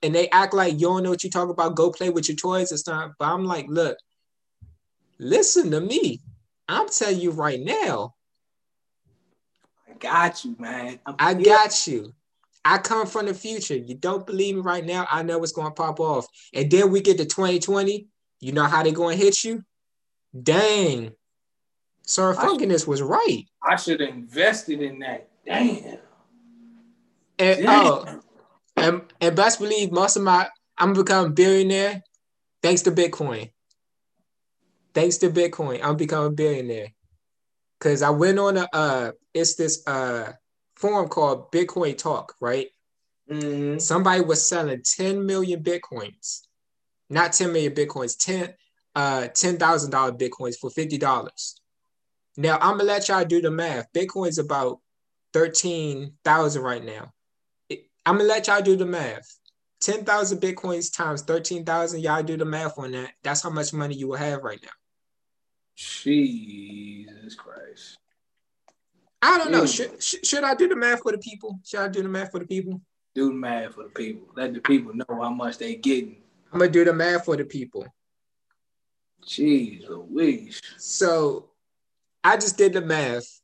[0.04, 1.76] And they act like you don't know what you talk about.
[1.76, 3.14] Go play with your toys and stuff.
[3.18, 3.98] But I'm like, look,
[5.20, 6.22] listen to me.
[6.68, 8.14] I'm telling you right now,
[9.90, 11.00] I got you, man.
[11.06, 12.14] I'm i got you.
[12.64, 13.76] I come from the future.
[13.76, 15.08] You don't believe me right now?
[15.12, 16.28] I know what's going to pop off.
[16.54, 18.08] And then we get to 2020.
[18.40, 19.64] You know how they're going to hit you?
[20.40, 21.12] Dang.
[22.04, 23.46] Sir Funkiness was right.
[23.64, 25.30] I should have invested in that.
[25.46, 25.98] Damn.
[27.40, 28.22] And oh,
[28.78, 30.48] and, and best believe most of my
[30.78, 32.04] I'm a billionaire
[32.62, 33.52] thanks to Bitcoin.
[34.94, 36.90] Thanks to Bitcoin, I'm becoming a billionaire.
[37.80, 40.34] Cause I went on a uh it's this uh
[40.82, 42.68] forum called Bitcoin Talk, right?
[43.30, 43.78] Mm-hmm.
[43.80, 46.42] Somebody was selling 10 million bitcoins,
[47.10, 48.54] not 10 million bitcoins, 10
[48.96, 51.60] uh ten thousand dollar bitcoins for fifty dollars.
[52.38, 53.92] Now I'm gonna let y'all do the math.
[53.94, 54.80] Bitcoin's about
[55.34, 57.12] thirteen thousand right now.
[58.06, 59.38] I'm gonna let y'all do the math.
[59.80, 62.02] Ten thousand bitcoins times thirteen thousand.
[62.02, 63.14] Y'all do the math on that.
[63.24, 64.70] That's how much money you will have right now.
[65.76, 67.98] Jesus Christ.
[69.22, 69.66] I don't know.
[69.66, 71.60] Should, should I do the math for the people?
[71.64, 72.82] Should I do the math for the people?
[73.14, 74.28] Do the math for the people.
[74.36, 76.18] Let the people know how much they getting.
[76.52, 77.86] I'm gonna do the math for the people.
[79.26, 80.62] Jeez Louise.
[80.78, 81.50] So
[82.24, 83.42] I just did the math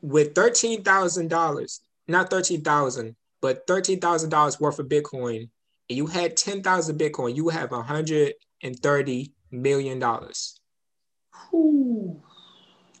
[0.00, 5.48] with thirteen thousand dollars, not thirteen thousand, but thirteen thousand dollars worth of Bitcoin,
[5.88, 10.58] and you had ten thousand Bitcoin, you have hundred and thirty million dollars.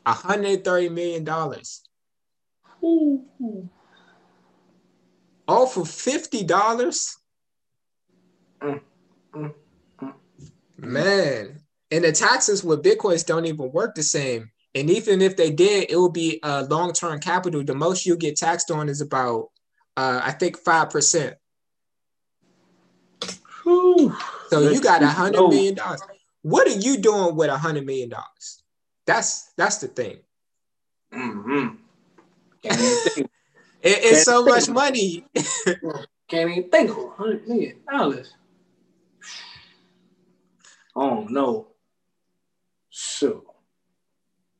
[0.06, 1.28] $130 million.
[5.48, 7.16] All for $50?
[8.62, 8.80] Mm,
[9.34, 9.54] mm,
[10.00, 10.14] mm.
[10.78, 11.60] Man.
[11.90, 14.50] And the taxes with Bitcoins don't even work the same.
[14.74, 17.62] And even if they did, it would be a long-term capital.
[17.62, 19.50] The most you get taxed on is about,
[19.96, 21.36] uh, I think, five percent.
[23.64, 26.00] So you got a hundred million dollars.
[26.40, 28.61] What are you doing with a hundred million dollars?
[29.06, 30.18] That's that's the thing.
[31.12, 31.76] Mm-hmm.
[32.64, 33.28] it,
[33.82, 35.24] it's so much money.
[36.28, 38.34] Can't even think of hundred million dollars.
[40.94, 41.68] Oh no.
[42.90, 43.44] So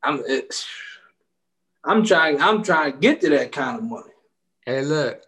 [0.01, 0.23] I'm
[1.83, 4.11] I'm trying I'm trying to get to that kind of money.
[4.65, 5.21] Hey, look.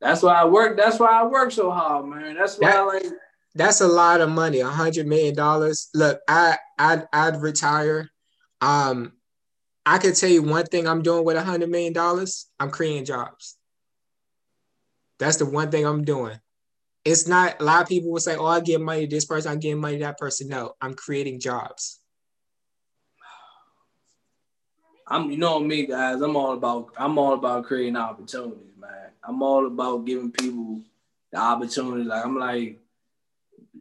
[0.00, 0.76] That's why I work.
[0.76, 2.36] That's why I work so hard, man.
[2.36, 3.06] That's why that, I like
[3.54, 5.88] that's a lot of money, a hundred million dollars.
[5.94, 8.10] Look, I I'd, I'd retire.
[8.60, 9.12] Um,
[9.86, 12.46] I can tell you one thing I'm doing with a hundred million dollars.
[12.60, 13.56] I'm creating jobs.
[15.18, 16.38] That's the one thing I'm doing.
[17.04, 19.52] It's not a lot of people will say, "Oh, I give money to this person,
[19.52, 22.00] I give money to that person." No, I'm creating jobs.
[25.10, 26.20] I'm, you know me, guys.
[26.20, 29.10] I'm all about, I'm all about creating opportunities, man.
[29.24, 30.82] I'm all about giving people
[31.32, 32.04] the opportunity.
[32.04, 32.78] Like I'm like,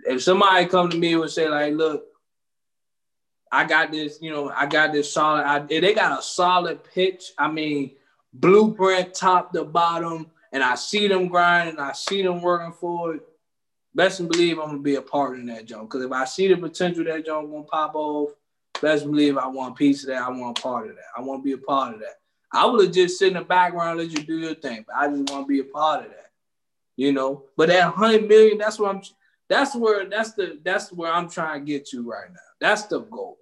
[0.05, 2.06] if somebody come to me and say like, look,
[3.51, 5.43] I got this, you know, I got this solid.
[5.43, 7.31] I, they got a solid pitch.
[7.37, 7.91] I mean,
[8.33, 11.79] blueprint top to bottom, and I see them grinding.
[11.79, 13.21] I see them working for it.
[13.95, 15.89] Best believe I'm gonna be a part in that joint.
[15.89, 18.31] Because if I see the potential that joint gonna pop off,
[18.81, 20.21] best believe I want a piece of that.
[20.21, 21.05] I want a part of that.
[21.17, 22.19] I want to be a part of that.
[22.53, 25.07] I would have just sit in the background, let you do your thing, but I
[25.07, 26.31] just want to be a part of that.
[26.95, 29.01] You know, but that hundred million, that's what I'm.
[29.49, 32.39] That's where that's the that's where I'm trying to get to right now.
[32.59, 33.37] That's the goal.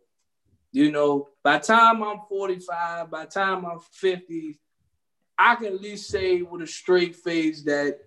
[0.71, 4.59] You know, by time I'm 45, by time I'm 50,
[5.37, 7.99] I can at least say with a straight face that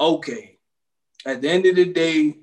[0.00, 0.58] okay,
[1.26, 2.38] at the end of the day,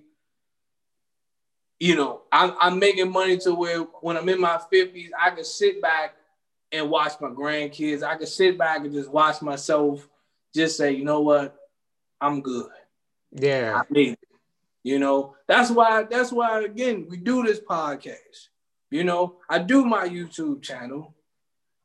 [1.79, 5.43] you know, I'm, I'm making money to where when I'm in my 50s, I can
[5.43, 6.15] sit back
[6.71, 8.03] and watch my grandkids.
[8.03, 10.07] I can sit back and just watch myself
[10.53, 11.55] just say, you know what,
[12.19, 12.69] I'm good.
[13.31, 13.81] Yeah.
[13.81, 14.19] I made it.
[14.83, 18.49] You know, that's why, that's why again, we do this podcast.
[18.89, 21.15] You know, I do my YouTube channel.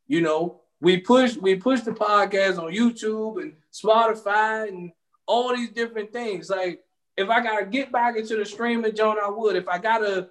[0.09, 4.93] You know, we push we push the podcast on YouTube and Spotify and
[5.27, 6.51] all these different things.
[6.51, 6.83] Like
[7.17, 9.57] if I gotta get back into the streaming, John, I would.
[9.57, 10.29] If I gotta,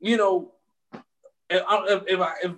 [0.00, 0.52] you know,
[1.48, 2.52] if, if, if I if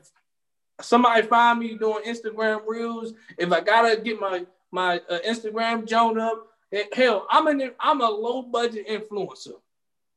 [0.80, 6.18] somebody find me doing Instagram reels, if I gotta get my my uh, Instagram Joan
[6.18, 6.48] up,
[6.92, 9.54] hell, I'm an I'm a low budget influencer.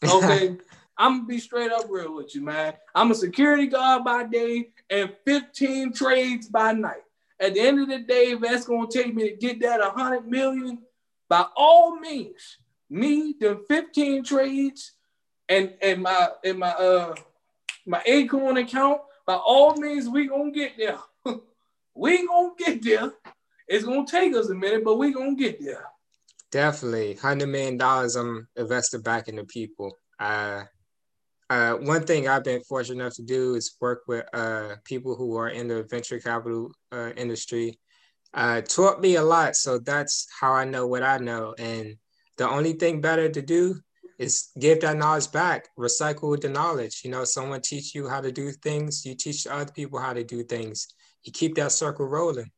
[0.03, 0.57] Okay.
[0.99, 2.73] I'm gonna be straight up real with you, man.
[2.93, 7.03] I'm a security guard by day and 15 trades by night.
[7.39, 10.27] At the end of the day, if that's gonna take me to get that 100
[10.27, 10.79] million,
[11.29, 12.57] by all means,
[12.89, 14.91] me the 15 trades
[15.47, 17.15] and and my and my uh
[17.85, 20.99] my Acorn account, by all means, we gonna get there.
[21.95, 23.13] we gonna get there.
[23.69, 25.85] It's gonna take us a minute, but we gonna get there.
[26.51, 29.95] Definitely, hundred million dollars I'm invested back into people.
[30.19, 30.63] Uh,
[31.49, 35.35] uh, one thing I've been fortunate enough to do is work with uh, people who
[35.37, 37.79] are in the venture capital uh, industry.
[38.33, 41.53] Uh, taught me a lot, so that's how I know what I know.
[41.57, 41.97] And
[42.37, 43.79] the only thing better to do
[44.19, 47.01] is give that knowledge back, recycle the knowledge.
[47.03, 50.23] You know, someone teach you how to do things, you teach other people how to
[50.23, 50.87] do things.
[51.23, 52.51] You keep that circle rolling.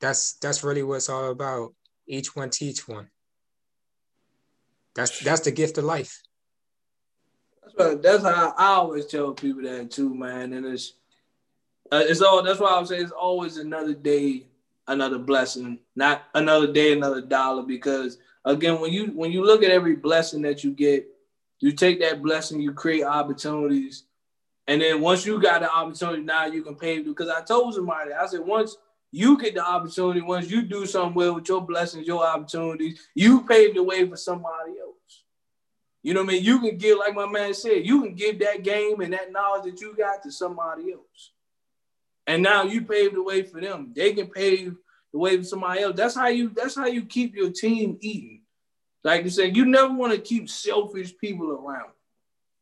[0.00, 1.74] That's that's really what it's all about.
[2.06, 3.08] Each one teach one.
[4.96, 6.22] That's that's the gift of life.
[7.62, 10.54] That's what, that's how I always tell people that too, man.
[10.54, 10.94] And it's
[11.92, 14.46] uh, it's all that's why I would say it's always another day,
[14.88, 17.62] another blessing, not another day, another dollar.
[17.62, 18.16] Because
[18.46, 21.06] again, when you when you look at every blessing that you get,
[21.60, 24.04] you take that blessing, you create opportunities,
[24.66, 27.00] and then once you got the opportunity, now you can pay.
[27.00, 28.78] Because I told somebody, I said once
[29.12, 33.42] you get the opportunity, once you do something well with your blessings, your opportunities, you
[33.42, 34.85] pave the way for somebody else.
[36.06, 36.44] You know what I mean?
[36.44, 39.64] You can give, like my man said, you can give that game and that knowledge
[39.64, 41.32] that you got to somebody else.
[42.28, 43.90] And now you pave the way for them.
[43.92, 44.76] They can pave
[45.12, 45.96] the way for somebody else.
[45.96, 48.42] That's how you that's how you keep your team eating.
[49.02, 51.90] Like you said, you never want to keep selfish people around.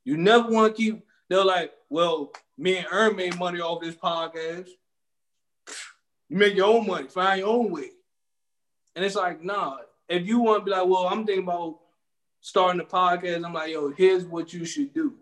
[0.07, 3.95] You never want to keep, they're like, well, me and Ern made money off this
[3.95, 4.71] podcast.
[6.31, 7.91] You make your own money, find your own way.
[8.97, 11.81] And it's like, nah, if you want to be like, well, I'm thinking about
[12.45, 15.15] starting the podcast, I'm like, yo, here's what you should do.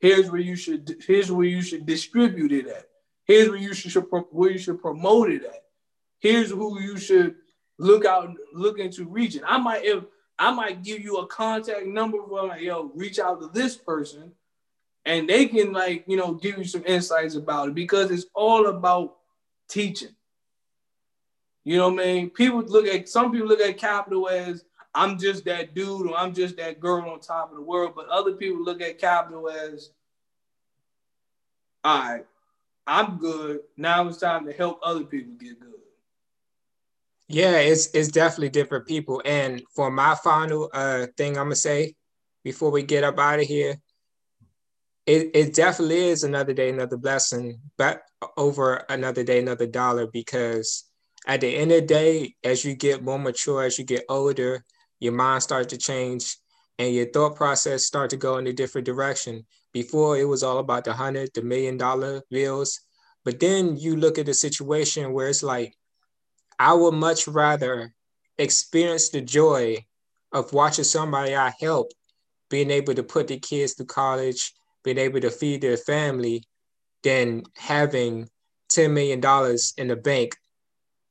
[0.00, 2.86] Here's where you should here's where you should distribute it at.
[3.24, 3.92] Here's where you should
[4.30, 5.64] where you should promote it at.
[6.20, 7.34] Here's who you should
[7.78, 9.42] look out look into reaching.
[9.46, 10.04] I might if
[10.38, 14.32] I might give you a contact number for like, yo, reach out to this person
[15.04, 18.68] and they can like, you know, give you some insights about it because it's all
[18.68, 19.16] about
[19.68, 20.16] teaching.
[21.62, 22.30] You know what I mean?
[22.30, 24.64] People look at some people look at capital as
[24.94, 27.94] I'm just that dude or I'm just that girl on top of the world.
[27.96, 29.90] But other people look at capital as,
[31.82, 32.26] all right,
[32.86, 33.60] I'm good.
[33.76, 35.72] Now it's time to help other people get good.
[37.28, 39.22] Yeah, it's it's definitely different people.
[39.24, 41.94] And for my final uh thing I'm gonna say
[42.44, 43.76] before we get up out of here,
[45.06, 48.02] it, it definitely is another day, another blessing, but
[48.36, 50.84] over another day, another dollar, because
[51.26, 54.64] at the end of the day, as you get more mature, as you get older,
[55.04, 56.36] your mind starts to change
[56.78, 59.44] and your thought process start to go in a different direction.
[59.72, 62.80] Before it was all about the hundred, the million dollar bills.
[63.24, 65.74] But then you look at the situation where it's like,
[66.58, 67.94] I would much rather
[68.38, 69.84] experience the joy
[70.32, 71.92] of watching somebody I help
[72.50, 74.52] being able to put the kids to college,
[74.82, 76.44] being able to feed their family,
[77.02, 78.28] than having
[78.70, 79.20] $10 million
[79.76, 80.36] in the bank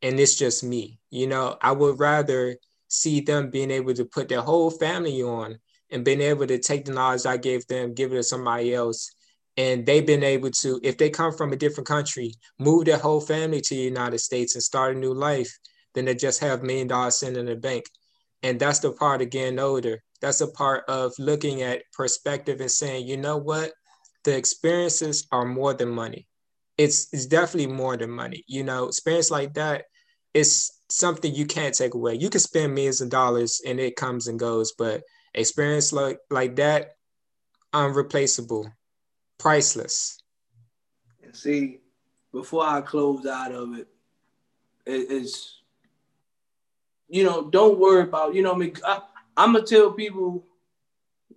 [0.04, 1.00] and it's just me.
[1.10, 2.58] You know, I would rather
[2.94, 5.58] see them being able to put their whole family on
[5.90, 9.10] and being able to take the knowledge I gave them, give it to somebody else,
[9.58, 13.22] and they've been able to, if they come from a different country, move their whole
[13.22, 15.52] family to the United States and start a new life,
[15.94, 17.86] than they just have million dollars sitting in the bank.
[18.42, 20.04] And that's the part of getting older.
[20.22, 23.74] That's a part of looking at perspective and saying, you know what?
[24.24, 26.28] The experiences are more than money.
[26.78, 28.44] It's, it's definitely more than money.
[28.48, 29.86] You know, experience like that
[30.34, 32.16] is something you can't take away.
[32.16, 35.02] You can spend millions of dollars and it comes and goes, but
[35.34, 36.92] experience like, like that,
[37.74, 38.72] unreplaceable
[39.40, 40.20] priceless.
[41.24, 41.80] And see,
[42.32, 43.88] before I close out of it,
[44.86, 45.62] it it's
[47.10, 49.02] you know, don't worry about, you know, I mean, I,
[49.38, 50.44] am gonna tell people,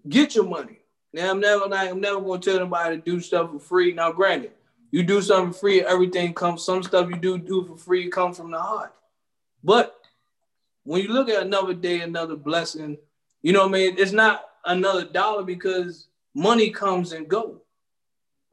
[0.08, 0.80] get your money.
[1.12, 3.92] Now I'm never like I'm never gonna tell anybody to do stuff for free.
[3.92, 4.52] Now, granted,
[4.90, 6.62] you do something free, everything comes.
[6.62, 8.94] Some stuff you do do for free comes from the heart.
[9.66, 9.98] But
[10.84, 12.98] when you look at another day, another blessing,
[13.42, 13.96] you know what I mean?
[13.98, 17.58] It's not another dollar because money comes and goes.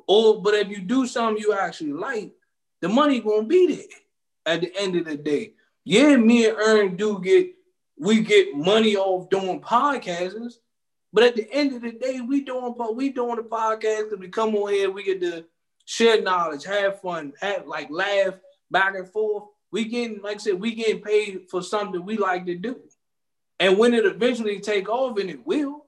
[0.08, 2.32] Or oh, but if you do something you actually like,
[2.82, 5.54] the money gonna be there at the end of the day.
[5.84, 7.54] Yeah, me and Ern do get
[7.96, 10.56] we get money off doing podcasts,
[11.14, 14.30] but at the end of the day, we doing we doing the podcast because we
[14.30, 15.46] come on here, we get to
[15.86, 18.34] share knowledge, have fun, have like laugh
[18.72, 19.44] back and forth.
[19.74, 22.80] We getting, like I said, we getting paid for something we like to do.
[23.60, 25.88] And when it eventually take off, and it will,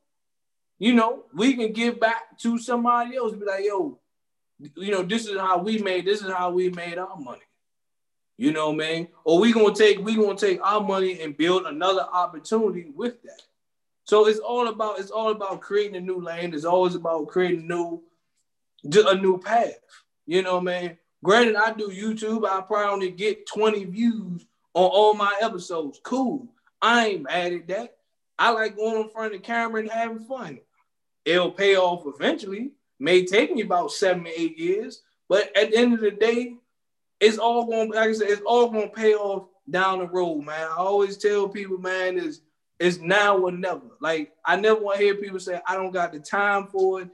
[0.79, 3.33] you know, we can give back to somebody else.
[3.33, 3.99] Be like, yo,
[4.75, 7.45] you know, this is how we made this is how we made our money.
[8.37, 9.07] You know, man.
[9.23, 13.41] Or we gonna take we gonna take our money and build another opportunity with that.
[14.05, 16.55] So it's all about it's all about creating a new lane.
[16.55, 18.01] It's always about creating new
[18.83, 19.77] a new path.
[20.25, 20.97] You know, man.
[21.25, 22.47] Granted, I do YouTube.
[22.47, 25.99] I probably only get 20 views on all my episodes.
[26.03, 26.47] Cool.
[26.81, 27.97] I ain't mad at that.
[28.37, 30.59] I like going in front of the camera and having fun.
[31.25, 35.77] It'll pay off eventually may take me about seven to eight years, but at the
[35.77, 36.55] end of the day,
[37.19, 40.67] it's all going like I said, it's all gonna pay off down the road, man.
[40.69, 42.41] I always tell people, man, is
[42.79, 43.81] it's now or never.
[43.99, 47.09] Like I never want to hear people say, I don't got the time for it.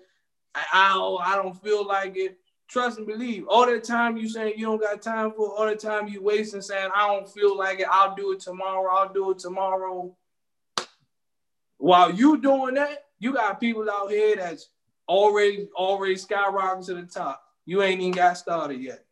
[0.54, 2.38] I, I, I don't feel like it.
[2.72, 3.46] Trust and believe.
[3.50, 6.62] All the time you saying you don't got time for all the time you wasting
[6.62, 10.16] saying I don't feel like it, I'll do it tomorrow, I'll do it tomorrow.
[11.80, 14.70] While you doing that, you got people out here that's
[15.06, 17.44] already already skyrocketing to the top.
[17.66, 19.04] You ain't even got started yet.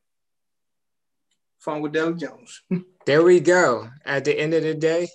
[1.61, 2.61] Funkadelic Jones.
[3.06, 3.90] there we go.
[4.06, 5.10] At the end of the day,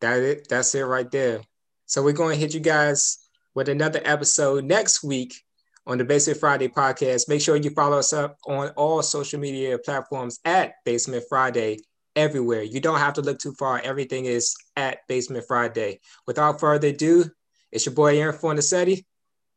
[0.00, 0.48] that it.
[0.50, 1.40] That's it right there.
[1.86, 3.16] So we're going to hit you guys
[3.54, 5.42] with another episode next week
[5.88, 7.28] on the Basement Friday podcast.
[7.28, 11.78] Make sure you follow us up on all social media platforms at Basement Friday
[12.14, 12.62] everywhere.
[12.62, 13.80] You don't have to look too far.
[13.82, 16.00] Everything is at Basement Friday.
[16.26, 17.24] Without further ado,
[17.72, 19.06] it's your boy Aaron Fornacetti.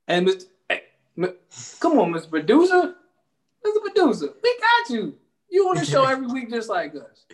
[0.08, 0.45] And Mr.
[0.70, 0.84] Hey,
[1.82, 2.30] come on, Mr.
[2.30, 2.95] Producer.
[3.66, 3.82] Mr.
[3.82, 5.16] Producer, we got you.
[5.49, 7.26] You on the show every week just like us.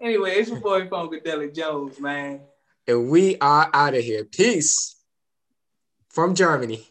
[0.00, 2.40] Anyway, it's your boy Funkadelic Jones, man.
[2.86, 4.24] And we are out of here.
[4.24, 4.96] Peace
[6.08, 6.88] from Germany.